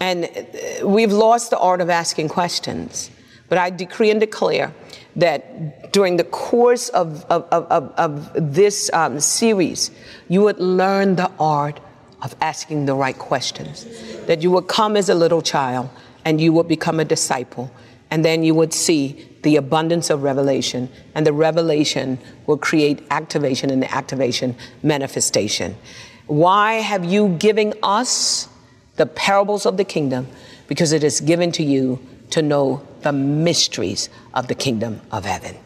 And 0.00 0.24
uh, 0.24 0.86
we've 0.86 1.12
lost 1.12 1.50
the 1.50 1.58
art 1.58 1.80
of 1.80 1.90
asking 1.90 2.28
questions. 2.28 3.10
But 3.48 3.58
I 3.58 3.70
decree 3.70 4.10
and 4.10 4.20
declare 4.20 4.74
that 5.16 5.92
during 5.92 6.16
the 6.16 6.24
course 6.24 6.90
of, 6.90 7.24
of, 7.26 7.44
of, 7.50 7.92
of 7.96 8.54
this 8.54 8.90
um, 8.92 9.20
series, 9.20 9.90
you 10.28 10.42
would 10.42 10.58
learn 10.58 11.16
the 11.16 11.30
art 11.40 11.80
of 12.22 12.34
asking 12.40 12.86
the 12.86 12.94
right 12.94 13.18
questions. 13.18 13.86
That 14.26 14.42
you 14.42 14.50
would 14.50 14.68
come 14.68 14.96
as 14.96 15.08
a 15.08 15.14
little 15.14 15.42
child 15.42 15.88
and 16.24 16.40
you 16.40 16.52
would 16.52 16.68
become 16.68 17.00
a 17.00 17.04
disciple. 17.04 17.70
And 18.10 18.24
then 18.24 18.42
you 18.42 18.54
would 18.54 18.72
see 18.72 19.28
the 19.42 19.56
abundance 19.56 20.10
of 20.10 20.22
revelation, 20.22 20.88
and 21.14 21.26
the 21.26 21.32
revelation 21.32 22.18
will 22.46 22.58
create 22.58 23.06
activation, 23.10 23.70
and 23.70 23.82
the 23.82 23.94
activation 23.94 24.56
manifestation. 24.82 25.76
Why 26.26 26.74
have 26.74 27.04
you 27.04 27.36
given 27.38 27.74
us 27.82 28.48
the 28.98 29.06
parables 29.06 29.64
of 29.64 29.76
the 29.78 29.84
kingdom? 29.84 30.28
Because 30.66 30.92
it 30.92 31.02
is 31.02 31.20
given 31.20 31.50
to 31.52 31.62
you 31.62 31.98
to 32.30 32.42
know 32.42 32.86
the 33.00 33.12
mysteries 33.12 34.10
of 34.34 34.48
the 34.48 34.54
kingdom 34.54 35.00
of 35.10 35.24
heaven. 35.24 35.56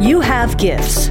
You 0.00 0.20
have 0.20 0.56
gifts. 0.56 1.10